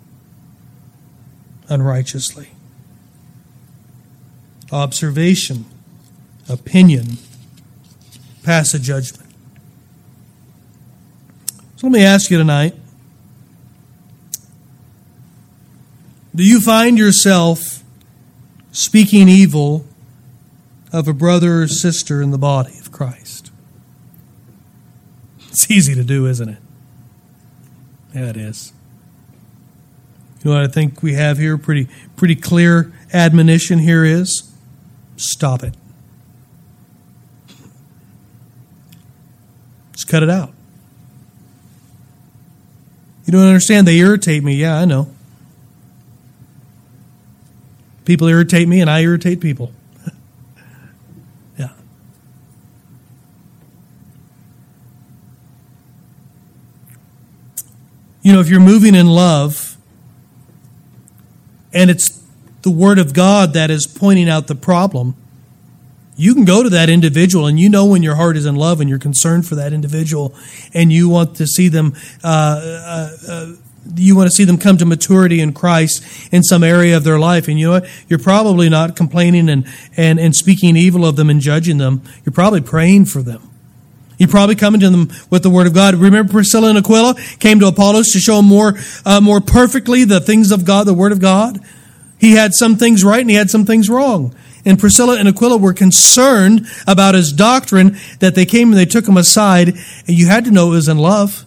Unrighteously. 1.69 2.51
Observation, 4.71 5.67
opinion, 6.49 7.19
pass 8.43 8.75
a 8.75 8.79
judgment. 8.79 9.31
So 11.77 11.89
let 11.89 11.93
me 11.93 12.05
ask 12.05 12.31
you 12.31 12.39
tonight 12.39 12.75
do 16.35 16.45
you 16.45 16.61
find 16.61 16.97
yourself 16.97 17.83
speaking 18.71 19.29
evil 19.29 19.85
of 20.93 21.07
a 21.07 21.13
brother 21.13 21.63
or 21.63 21.69
sister 21.69 22.23
in 22.23 22.31
the 22.31 22.39
body 22.39 22.79
of 22.79 22.91
Christ? 22.91 23.52
It's 25.53 25.71
easy 25.71 25.95
to 25.95 26.03
do, 26.03 26.27
isn't 26.27 26.49
it? 26.49 26.59
Yeah, 28.15 28.31
it 28.31 28.39
is. 28.39 28.73
You 30.43 30.51
know 30.51 30.57
what 30.57 30.65
I 30.65 30.73
think 30.73 31.03
we 31.03 31.13
have 31.13 31.37
here? 31.37 31.59
Pretty, 31.59 31.89
pretty 32.17 32.37
clear 32.37 32.91
admonition 33.13 33.79
here 33.79 34.03
is 34.03 34.51
stop 35.17 35.63
it. 35.63 35.75
Just 39.93 40.09
cut 40.09 40.23
it 40.23 40.31
out. 40.31 40.55
You 43.27 43.33
don't 43.33 43.47
understand. 43.47 43.87
They 43.87 43.99
irritate 43.99 44.43
me. 44.43 44.55
Yeah, 44.55 44.79
I 44.79 44.87
know. 44.87 45.13
People 48.07 48.27
irritate 48.27 48.67
me, 48.67 48.81
and 48.81 48.89
I 48.89 49.03
irritate 49.03 49.43
people. 49.43 49.71
You 58.23 58.33
know, 58.33 58.41
if 58.41 58.49
you're 58.49 58.61
moving 58.61 58.95
in 58.95 59.09
love 59.09 59.77
and 61.73 61.91
it's 61.91 62.23
the 62.63 62.71
Word 62.71 62.99
of 62.99 63.13
God 63.13 63.53
that 63.55 63.71
is 63.71 63.87
pointing 63.87 64.29
out 64.29 64.47
the 64.47 64.55
problem, 64.55 65.17
you 66.17 66.35
can 66.35 66.45
go 66.45 66.63
to 66.63 66.71
that 66.71 66.89
individual 66.89 67.47
and 67.47 67.59
you 67.59 67.69
know 67.69 67.87
when 67.87 68.03
your 68.03 68.15
heart 68.15 68.37
is 68.37 68.47
in 68.47 68.55
love 68.55 68.81
and 68.81 68.89
you're 68.89 68.99
concerned 68.99 69.47
for 69.47 69.57
that 69.57 69.73
individual 69.73 70.35
and 70.73 70.93
you 70.93 71.09
want 71.09 71.37
to 71.37 71.47
see 71.47 71.69
them. 71.69 71.95
Uh, 72.23 72.61
uh, 72.63 73.17
uh, 73.29 73.53
you 73.97 74.15
want 74.15 74.31
to 74.31 74.35
see 74.35 74.45
them 74.45 74.59
come 74.59 74.77
to 74.77 74.87
maturity 74.87 75.41
in 75.41 75.53
Christ 75.53 76.33
in 76.33 76.45
some 76.45 76.63
area 76.63 76.97
of 76.97 77.03
their 77.03 77.19
life. 77.19 77.49
And 77.49 77.59
you 77.59 77.67
know 77.67 77.73
what? 77.73 77.89
You're 78.09 78.21
probably 78.21 78.69
not 78.69 78.95
complaining 78.95 79.49
and, 79.49 79.67
and, 79.97 80.21
and 80.21 80.37
speaking 80.37 80.77
evil 80.77 81.05
of 81.05 81.17
them 81.17 81.29
and 81.29 81.41
judging 81.41 81.79
them. 81.79 82.03
You're 82.25 82.33
probably 82.33 82.61
praying 82.61 83.07
for 83.07 83.23
them. 83.23 83.52
You 84.23 84.29
probably 84.29 84.55
coming 84.55 84.81
to 84.83 84.89
them 84.89 85.11
with 85.31 85.43
the 85.43 85.51
word 85.51 85.67
of 85.67 85.75
God. 85.75 85.97
Remember 85.97 86.31
Priscilla 86.31 86.69
and 86.69 86.79
Aquila 86.79 87.17
came 87.41 87.59
to 87.59 87.67
Apollos 87.67 88.13
to 88.13 88.21
show 88.21 88.39
him 88.39 88.45
more, 88.45 88.75
uh, 89.05 89.21
more 89.21 89.41
perfectly 89.41 90.05
the 90.05 90.21
things 90.21 90.53
of 90.53 90.65
God, 90.65 90.87
the 90.87 90.95
word 90.95 91.11
of 91.11 91.19
God. 91.19 91.59
He 92.21 92.37
had 92.37 92.55
some 92.55 92.77
things 92.77 93.03
right 93.03 93.21
and 93.21 93.29
he 93.29 93.35
had 93.35 93.51
some 93.51 93.65
things 93.65 93.91
wrong. 93.91 94.33
And 94.65 94.79
Priscilla 94.79 95.19
and 95.19 95.27
Aquila 95.27 95.57
were 95.57 95.73
concerned 95.73 96.69
about 96.87 97.17
his 97.17 97.33
doctrine 97.33 97.97
that 98.21 98.37
they 98.37 98.47
came 98.47 98.69
and 98.69 98.79
they 98.79 98.85
took 98.85 99.09
him 99.09 99.17
aside 99.17 99.71
and 99.71 100.17
you 100.17 100.29
had 100.29 100.45
to 100.45 100.53
know 100.53 100.69
it 100.69 100.77
was 100.77 100.89
in 100.89 100.99
love. 100.99 101.45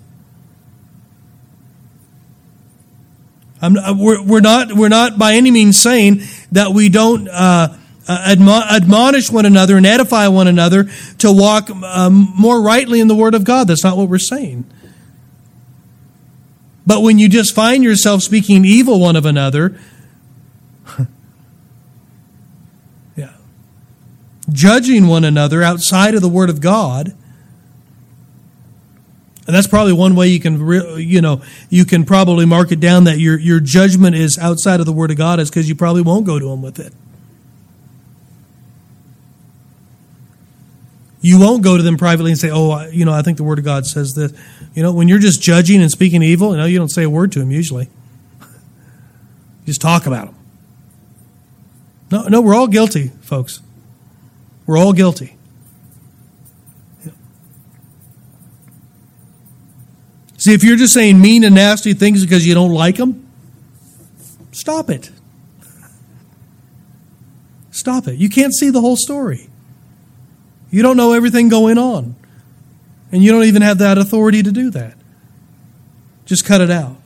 I'm, 3.62 3.78
uh, 3.78 3.96
we're, 3.98 4.22
we're, 4.22 4.42
not, 4.42 4.74
we're 4.74 4.90
not 4.90 5.18
by 5.18 5.36
any 5.36 5.50
means 5.50 5.82
saying 5.82 6.24
that 6.52 6.72
we 6.72 6.90
don't, 6.90 7.30
uh, 7.30 7.78
uh, 8.08 8.36
admonish 8.36 9.32
one 9.32 9.46
another 9.46 9.78
and 9.78 9.86
edify 9.86 10.28
one 10.28 10.48
another 10.48 10.86
to 11.20 11.32
walk 11.32 11.70
um, 11.70 12.32
more 12.38 12.62
rightly 12.62 13.00
in 13.00 13.08
the 13.08 13.16
Word 13.16 13.34
of 13.34 13.44
God. 13.44 13.68
That's 13.68 13.84
not 13.84 13.98
what 13.98 14.10
we're 14.10 14.20
saying. 14.20 14.66
But 16.86 17.02
when 17.02 17.18
you 17.18 17.28
just 17.28 17.56
find 17.56 17.84
yourself 17.84 18.22
speaking 18.22 18.64
evil 18.64 19.00
one 19.00 19.16
of 19.16 19.26
another, 19.26 19.80
yeah, 23.16 23.34
judging 24.52 25.08
one 25.08 25.24
another 25.24 25.64
outside 25.64 26.14
of 26.14 26.22
the 26.22 26.30
Word 26.30 26.52
of 26.52 26.62
God, 26.62 27.16
and 29.48 29.56
that's 29.56 29.68
probably 29.68 29.94
one 29.94 30.16
way 30.16 30.28
you 30.28 30.40
can, 30.40 30.60
you 31.00 31.22
know, 31.22 31.42
you 31.70 31.86
can 31.86 32.06
probably 32.06 32.46
mark 32.46 32.72
it 32.72 32.80
down 32.80 33.04
that 33.06 33.18
your 33.20 33.40
your 33.40 33.60
judgment 33.60 34.16
is 34.16 34.38
outside 34.40 34.80
of 34.80 34.86
the 34.86 34.94
Word 34.94 35.10
of 35.10 35.18
God 35.18 35.40
is 35.40 35.50
because 35.50 35.68
you 35.68 35.76
probably 35.76 36.04
won't 36.04 36.26
go 36.26 36.38
to 36.38 36.50
Him 36.50 36.62
with 36.62 36.80
it. 36.80 36.94
You 41.26 41.40
won't 41.40 41.64
go 41.64 41.76
to 41.76 41.82
them 41.82 41.98
privately 41.98 42.30
and 42.30 42.40
say, 42.40 42.52
"Oh, 42.52 42.88
you 42.90 43.04
know, 43.04 43.12
I 43.12 43.24
think 43.24 43.38
the 43.38 43.44
Word 43.44 43.58
of 43.58 43.66
God 43.66 43.88
says 43.88 44.14
this." 44.14 44.32
You 44.76 44.84
know, 44.84 44.94
when 44.94 45.08
you're 45.08 45.18
just 45.18 45.42
judging 45.42 45.82
and 45.82 45.90
speaking 45.90 46.22
evil, 46.22 46.52
you 46.52 46.58
know, 46.58 46.66
you 46.66 46.78
don't 46.78 46.92
say 46.92 47.02
a 47.02 47.10
word 47.10 47.32
to 47.32 47.40
them 47.40 47.50
usually. 47.50 47.90
you 48.42 49.66
just 49.66 49.82
talk 49.82 50.06
about 50.06 50.28
them. 50.28 50.36
No, 52.12 52.28
no, 52.28 52.42
we're 52.42 52.54
all 52.54 52.68
guilty, 52.68 53.08
folks. 53.22 53.60
We're 54.68 54.78
all 54.78 54.94
guilty. 54.94 55.36
See, 60.38 60.54
if 60.54 60.64
you're 60.64 60.78
just 60.78 60.94
saying 60.94 61.20
mean 61.20 61.44
and 61.44 61.56
nasty 61.56 61.96
things 61.96 62.24
because 62.24 62.46
you 62.46 62.54
don't 62.54 62.72
like 62.72 62.98
them, 62.98 63.28
stop 64.52 64.92
it. 64.92 65.10
Stop 67.72 68.08
it. 68.08 68.20
You 68.20 68.30
can't 68.30 68.54
see 68.54 68.70
the 68.70 68.80
whole 68.80 68.96
story. 68.96 69.50
You 70.76 70.82
don't 70.82 70.98
know 70.98 71.14
everything 71.14 71.48
going 71.48 71.78
on. 71.78 72.18
And 73.10 73.24
you 73.24 73.32
don't 73.32 73.46
even 73.46 73.62
have 73.62 73.78
that 73.78 73.98
authority 73.98 74.44
to 74.44 74.52
do 74.52 74.70
that. 74.72 74.98
Just 76.26 76.44
cut 76.44 76.60
it 76.60 76.70
out. 76.70 76.98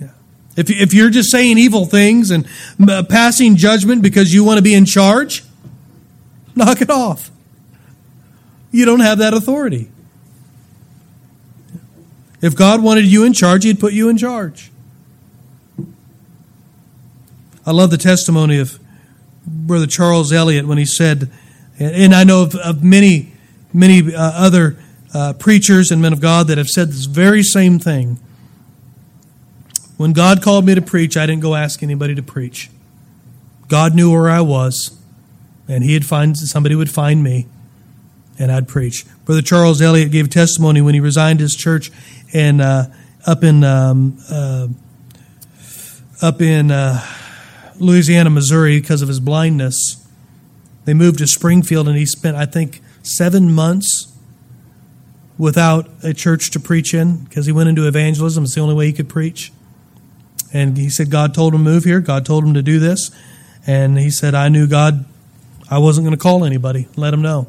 Yeah. 0.00 0.08
If, 0.56 0.70
if 0.70 0.94
you're 0.94 1.10
just 1.10 1.30
saying 1.30 1.58
evil 1.58 1.84
things 1.84 2.30
and 2.30 2.48
uh, 2.88 3.02
passing 3.02 3.56
judgment 3.56 4.00
because 4.00 4.32
you 4.32 4.44
want 4.44 4.56
to 4.56 4.62
be 4.62 4.72
in 4.72 4.86
charge, 4.86 5.44
knock 6.56 6.80
it 6.80 6.88
off. 6.88 7.30
You 8.70 8.86
don't 8.86 9.00
have 9.00 9.18
that 9.18 9.34
authority. 9.34 9.90
If 12.40 12.56
God 12.56 12.82
wanted 12.82 13.04
you 13.04 13.24
in 13.24 13.34
charge, 13.34 13.64
He'd 13.64 13.78
put 13.78 13.92
you 13.92 14.08
in 14.08 14.16
charge. 14.16 14.70
I 17.66 17.72
love 17.72 17.90
the 17.90 17.98
testimony 17.98 18.58
of 18.58 18.78
Brother 19.46 19.86
Charles 19.86 20.32
Elliott 20.32 20.66
when 20.66 20.78
he 20.78 20.86
said, 20.86 21.30
and 21.78 22.14
I 22.14 22.24
know 22.24 22.42
of, 22.42 22.54
of 22.54 22.84
many, 22.84 23.32
many 23.72 24.14
uh, 24.14 24.20
other 24.20 24.76
uh, 25.12 25.32
preachers 25.32 25.90
and 25.90 26.00
men 26.00 26.12
of 26.12 26.20
God 26.20 26.46
that 26.48 26.58
have 26.58 26.68
said 26.68 26.88
this 26.88 27.06
very 27.06 27.42
same 27.42 27.78
thing. 27.78 28.18
When 29.96 30.12
God 30.12 30.42
called 30.42 30.66
me 30.66 30.74
to 30.74 30.82
preach, 30.82 31.16
I 31.16 31.26
didn't 31.26 31.42
go 31.42 31.54
ask 31.54 31.82
anybody 31.82 32.14
to 32.14 32.22
preach. 32.22 32.70
God 33.68 33.94
knew 33.94 34.10
where 34.10 34.28
I 34.28 34.40
was, 34.40 34.98
and 35.68 35.82
He'd 35.82 36.04
find 36.04 36.36
somebody 36.36 36.74
would 36.74 36.90
find 36.90 37.22
me, 37.22 37.46
and 38.38 38.52
I'd 38.52 38.68
preach. 38.68 39.04
Brother 39.24 39.42
Charles 39.42 39.80
Elliott 39.80 40.10
gave 40.10 40.30
testimony 40.30 40.80
when 40.80 40.94
he 40.94 41.00
resigned 41.00 41.40
his 41.40 41.54
church 41.54 41.90
in 42.32 42.60
uh, 42.60 42.92
up 43.26 43.42
in 43.42 43.64
um, 43.64 44.18
uh, 44.30 44.68
up 46.20 46.42
in 46.42 46.70
uh, 46.70 47.04
Louisiana, 47.78 48.30
Missouri, 48.30 48.80
because 48.80 49.00
of 49.00 49.08
his 49.08 49.20
blindness 49.20 50.03
they 50.84 50.94
moved 50.94 51.18
to 51.18 51.26
Springfield, 51.26 51.88
and 51.88 51.96
he 51.96 52.06
spent, 52.06 52.36
I 52.36 52.46
think, 52.46 52.82
seven 53.02 53.52
months 53.52 54.12
without 55.38 55.88
a 56.02 56.12
church 56.14 56.50
to 56.52 56.60
preach 56.60 56.94
in 56.94 57.24
because 57.24 57.46
he 57.46 57.52
went 57.52 57.68
into 57.68 57.86
evangelism. 57.86 58.44
It's 58.44 58.54
the 58.54 58.60
only 58.60 58.74
way 58.74 58.86
he 58.86 58.92
could 58.92 59.08
preach. 59.08 59.52
And 60.52 60.76
he 60.76 60.88
said, 60.88 61.10
God 61.10 61.34
told 61.34 61.54
him 61.54 61.64
to 61.64 61.70
move 61.70 61.84
here. 61.84 62.00
God 62.00 62.24
told 62.24 62.44
him 62.44 62.54
to 62.54 62.62
do 62.62 62.78
this. 62.78 63.10
And 63.66 63.98
he 63.98 64.10
said, 64.10 64.34
I 64.34 64.48
knew 64.48 64.66
God, 64.68 65.04
I 65.70 65.78
wasn't 65.78 66.04
going 66.04 66.16
to 66.16 66.22
call 66.22 66.44
anybody, 66.44 66.86
let 66.96 67.12
him 67.12 67.22
know. 67.22 67.48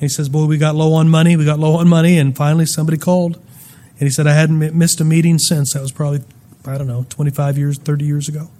he 0.00 0.08
says, 0.08 0.28
Boy, 0.28 0.46
we 0.46 0.58
got 0.58 0.74
low 0.74 0.94
on 0.94 1.08
money. 1.08 1.36
We 1.36 1.44
got 1.44 1.58
low 1.58 1.76
on 1.76 1.88
money. 1.88 2.18
And 2.18 2.36
finally, 2.36 2.66
somebody 2.66 2.98
called. 2.98 3.36
And 3.36 4.00
he 4.00 4.10
said, 4.10 4.26
I 4.26 4.32
hadn't 4.32 4.76
missed 4.76 5.00
a 5.00 5.04
meeting 5.04 5.38
since. 5.38 5.74
That 5.74 5.82
was 5.82 5.92
probably, 5.92 6.22
I 6.66 6.78
don't 6.78 6.88
know, 6.88 7.06
25 7.10 7.58
years, 7.58 7.78
30 7.78 8.04
years 8.04 8.28
ago. 8.28 8.50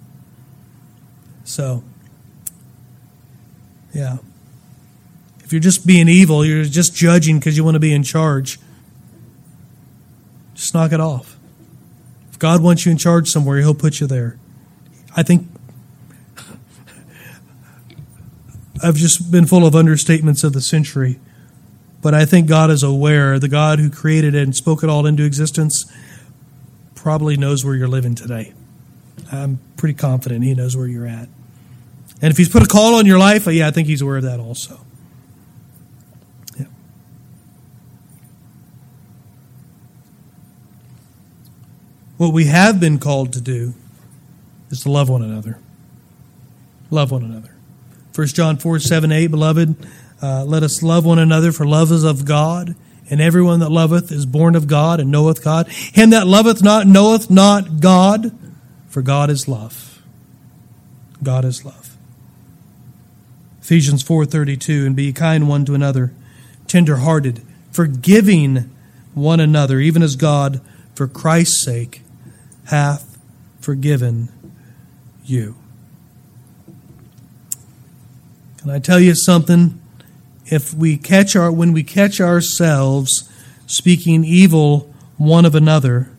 So, 1.42 1.82
yeah. 3.94 4.18
If 5.44 5.52
you're 5.52 5.60
just 5.60 5.86
being 5.86 6.08
evil, 6.08 6.44
you're 6.44 6.64
just 6.64 6.94
judging 6.94 7.38
because 7.38 7.56
you 7.56 7.64
want 7.64 7.74
to 7.74 7.80
be 7.80 7.94
in 7.94 8.02
charge, 8.02 8.58
just 10.54 10.74
knock 10.74 10.92
it 10.92 11.00
off. 11.00 11.36
If 12.30 12.38
God 12.38 12.62
wants 12.62 12.84
you 12.84 12.92
in 12.92 12.98
charge 12.98 13.28
somewhere, 13.28 13.58
He'll 13.58 13.74
put 13.74 14.00
you 14.00 14.06
there. 14.06 14.38
I 15.16 15.22
think 15.22 15.48
I've 18.82 18.96
just 18.96 19.30
been 19.30 19.46
full 19.46 19.66
of 19.66 19.74
understatements 19.74 20.42
of 20.42 20.52
the 20.54 20.60
century, 20.60 21.20
but 22.02 22.14
I 22.14 22.24
think 22.24 22.48
God 22.48 22.70
is 22.70 22.82
aware. 22.82 23.38
The 23.38 23.48
God 23.48 23.78
who 23.78 23.90
created 23.90 24.34
it 24.34 24.42
and 24.42 24.56
spoke 24.56 24.82
it 24.82 24.90
all 24.90 25.06
into 25.06 25.24
existence 25.24 25.84
probably 26.94 27.36
knows 27.36 27.64
where 27.64 27.74
you're 27.74 27.86
living 27.86 28.14
today. 28.14 28.54
I'm 29.30 29.60
pretty 29.76 29.94
confident 29.94 30.42
He 30.42 30.54
knows 30.54 30.76
where 30.76 30.86
you're 30.86 31.06
at. 31.06 31.28
And 32.22 32.30
if 32.30 32.36
he's 32.36 32.48
put 32.48 32.62
a 32.62 32.66
call 32.66 32.94
on 32.94 33.06
your 33.06 33.18
life, 33.18 33.46
yeah, 33.46 33.68
I 33.68 33.70
think 33.70 33.88
he's 33.88 34.00
aware 34.00 34.16
of 34.16 34.22
that 34.22 34.40
also. 34.40 34.80
Yeah. 36.58 36.66
What 42.16 42.32
we 42.32 42.46
have 42.46 42.80
been 42.80 42.98
called 42.98 43.32
to 43.34 43.40
do 43.40 43.74
is 44.70 44.80
to 44.80 44.90
love 44.90 45.08
one 45.08 45.22
another. 45.22 45.58
Love 46.90 47.10
one 47.10 47.22
another. 47.22 47.54
1 48.14 48.26
John 48.28 48.56
4 48.56 48.78
7 48.78 49.10
8, 49.10 49.26
Beloved, 49.26 49.74
uh, 50.22 50.44
let 50.44 50.62
us 50.62 50.82
love 50.82 51.04
one 51.04 51.18
another, 51.18 51.50
for 51.50 51.66
love 51.66 51.90
is 51.90 52.04
of 52.04 52.24
God, 52.24 52.76
and 53.10 53.20
everyone 53.20 53.60
that 53.60 53.70
loveth 53.70 54.12
is 54.12 54.24
born 54.24 54.54
of 54.54 54.66
God 54.68 55.00
and 55.00 55.10
knoweth 55.10 55.42
God. 55.42 55.68
Him 55.68 56.10
that 56.10 56.26
loveth 56.26 56.62
not 56.62 56.86
knoweth 56.86 57.30
not 57.30 57.80
God, 57.80 58.32
for 58.88 59.02
God 59.02 59.30
is 59.30 59.48
love. 59.48 60.00
God 61.22 61.44
is 61.44 61.64
love. 61.64 61.96
Ephesians 63.64 64.02
4:32 64.04 64.84
and 64.84 64.94
be 64.94 65.10
kind 65.10 65.48
one 65.48 65.64
to 65.64 65.74
another, 65.74 66.12
tender-hearted, 66.66 67.40
forgiving 67.72 68.70
one 69.14 69.40
another, 69.40 69.80
even 69.80 70.02
as 70.02 70.16
God 70.16 70.60
for 70.94 71.08
Christ's 71.08 71.64
sake 71.64 72.02
hath 72.64 73.16
forgiven 73.60 74.28
you. 75.24 75.56
Can 78.58 78.68
I 78.68 78.80
tell 78.80 79.00
you 79.00 79.14
something? 79.14 79.80
If 80.44 80.74
we 80.74 80.98
catch 80.98 81.34
our 81.34 81.50
when 81.50 81.72
we 81.72 81.82
catch 81.82 82.20
ourselves 82.20 83.30
speaking 83.66 84.24
evil 84.24 84.92
one 85.16 85.46
of 85.46 85.54
another, 85.54 86.10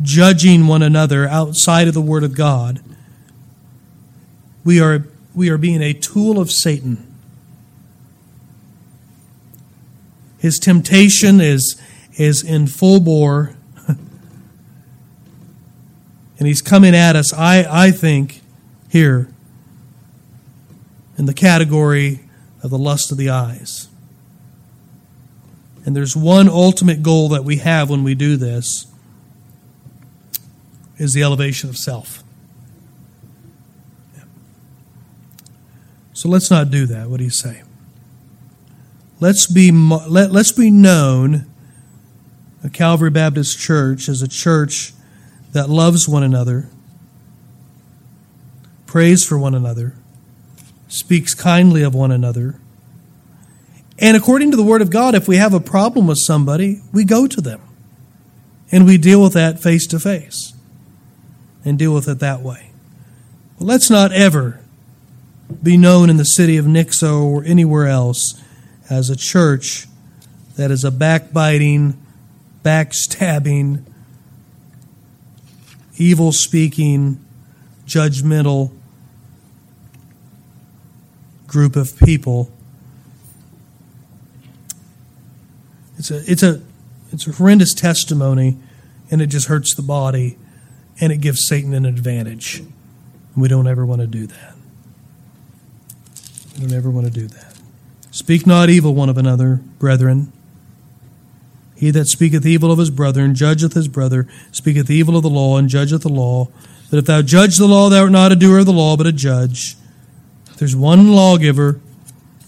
judging 0.00 0.66
one 0.66 0.82
another 0.82 1.28
outside 1.28 1.86
of 1.86 1.92
the 1.92 2.00
word 2.00 2.24
of 2.24 2.34
God, 2.34 2.80
we 4.64 4.80
are 4.80 5.04
we 5.40 5.48
are 5.48 5.56
being 5.56 5.80
a 5.80 5.94
tool 5.94 6.38
of 6.38 6.50
Satan. 6.50 7.02
His 10.38 10.58
temptation 10.58 11.40
is, 11.40 11.80
is 12.18 12.42
in 12.44 12.66
full 12.66 13.00
bore. 13.00 13.54
and 13.88 14.06
he's 16.46 16.60
coming 16.60 16.94
at 16.94 17.16
us, 17.16 17.32
I, 17.32 17.64
I 17.86 17.90
think, 17.90 18.42
here 18.90 19.30
in 21.16 21.24
the 21.24 21.32
category 21.32 22.20
of 22.62 22.68
the 22.68 22.76
lust 22.76 23.10
of 23.10 23.16
the 23.16 23.30
eyes. 23.30 23.88
And 25.86 25.96
there's 25.96 26.14
one 26.14 26.50
ultimate 26.50 27.02
goal 27.02 27.30
that 27.30 27.44
we 27.44 27.56
have 27.56 27.88
when 27.88 28.04
we 28.04 28.14
do 28.14 28.36
this 28.36 28.86
is 30.98 31.14
the 31.14 31.22
elevation 31.22 31.70
of 31.70 31.78
self. 31.78 32.22
So 36.20 36.28
let's 36.28 36.50
not 36.50 36.70
do 36.70 36.84
that. 36.84 37.08
What 37.08 37.16
do 37.16 37.24
you 37.24 37.30
say? 37.30 37.62
Let's 39.20 39.46
be, 39.46 39.72
let, 39.72 40.30
let's 40.30 40.52
be 40.52 40.70
known, 40.70 41.46
a 42.62 42.68
Calvary 42.68 43.08
Baptist 43.08 43.58
Church, 43.58 44.06
as 44.06 44.20
a 44.20 44.28
church 44.28 44.92
that 45.52 45.70
loves 45.70 46.06
one 46.06 46.22
another, 46.22 46.68
prays 48.84 49.24
for 49.24 49.38
one 49.38 49.54
another, 49.54 49.94
speaks 50.88 51.32
kindly 51.32 51.82
of 51.82 51.94
one 51.94 52.12
another. 52.12 52.60
And 53.98 54.14
according 54.14 54.50
to 54.50 54.58
the 54.58 54.62
Word 54.62 54.82
of 54.82 54.90
God, 54.90 55.14
if 55.14 55.26
we 55.26 55.36
have 55.36 55.54
a 55.54 55.60
problem 55.60 56.06
with 56.06 56.18
somebody, 56.18 56.82
we 56.92 57.06
go 57.06 57.28
to 57.28 57.40
them 57.40 57.62
and 58.70 58.84
we 58.84 58.98
deal 58.98 59.22
with 59.22 59.32
that 59.32 59.58
face 59.58 59.86
to 59.86 59.98
face 59.98 60.52
and 61.64 61.78
deal 61.78 61.94
with 61.94 62.06
it 62.08 62.18
that 62.18 62.42
way. 62.42 62.72
Well, 63.58 63.68
let's 63.68 63.88
not 63.88 64.12
ever 64.12 64.59
be 65.62 65.76
known 65.76 66.10
in 66.10 66.16
the 66.16 66.24
city 66.24 66.56
of 66.56 66.64
Nixa 66.64 67.22
or 67.22 67.44
anywhere 67.44 67.86
else 67.86 68.40
as 68.88 69.10
a 69.10 69.16
church 69.16 69.86
that 70.56 70.70
is 70.70 70.84
a 70.84 70.90
backbiting, 70.90 72.00
backstabbing, 72.64 73.84
evil 75.96 76.32
speaking, 76.32 77.24
judgmental 77.86 78.72
group 81.46 81.76
of 81.76 81.96
people. 81.98 82.50
It's 85.98 86.10
a 86.10 86.30
it's 86.30 86.42
a 86.42 86.62
it's 87.12 87.26
a 87.26 87.32
horrendous 87.32 87.74
testimony 87.74 88.56
and 89.10 89.20
it 89.20 89.26
just 89.26 89.48
hurts 89.48 89.74
the 89.74 89.82
body 89.82 90.38
and 91.00 91.12
it 91.12 91.18
gives 91.18 91.46
Satan 91.46 91.74
an 91.74 91.84
advantage. 91.84 92.62
We 93.36 93.48
don't 93.48 93.66
ever 93.66 93.84
want 93.84 94.00
to 94.00 94.06
do 94.06 94.26
that. 94.26 94.49
We 96.60 96.66
don't 96.66 96.76
ever 96.76 96.90
want 96.90 97.06
to 97.06 97.12
do 97.12 97.26
that. 97.26 97.54
Speak 98.10 98.46
not 98.46 98.68
evil 98.68 98.94
one 98.94 99.08
of 99.08 99.16
another, 99.16 99.60
brethren. 99.78 100.30
He 101.74 101.90
that 101.90 102.06
speaketh 102.06 102.44
evil 102.44 102.70
of 102.70 102.78
his 102.78 102.90
brother 102.90 103.24
and 103.24 103.34
judgeth 103.34 103.72
his 103.72 103.88
brother 103.88 104.28
speaketh 104.52 104.90
evil 104.90 105.16
of 105.16 105.22
the 105.22 105.30
law 105.30 105.56
and 105.56 105.70
judgeth 105.70 106.02
the 106.02 106.10
law. 106.10 106.48
That 106.90 106.98
if 106.98 107.06
thou 107.06 107.22
judge 107.22 107.56
the 107.56 107.66
law, 107.66 107.88
thou 107.88 108.02
art 108.02 108.12
not 108.12 108.32
a 108.32 108.36
doer 108.36 108.58
of 108.58 108.66
the 108.66 108.72
law, 108.74 108.94
but 108.98 109.06
a 109.06 109.12
judge. 109.12 109.76
There's 110.58 110.76
one 110.76 111.12
lawgiver 111.12 111.80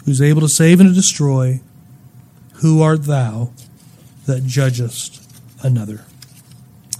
who's 0.04 0.20
able 0.20 0.42
to 0.42 0.48
save 0.48 0.80
and 0.80 0.90
to 0.90 0.94
destroy. 0.94 1.60
Who 2.56 2.82
art 2.82 3.04
thou 3.04 3.52
that 4.26 4.44
judgest 4.44 5.26
another? 5.62 6.04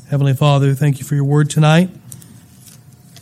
Heavenly 0.08 0.34
Father, 0.34 0.74
thank 0.74 0.98
you 0.98 1.04
for 1.04 1.14
your 1.14 1.24
word 1.24 1.50
tonight. 1.50 1.90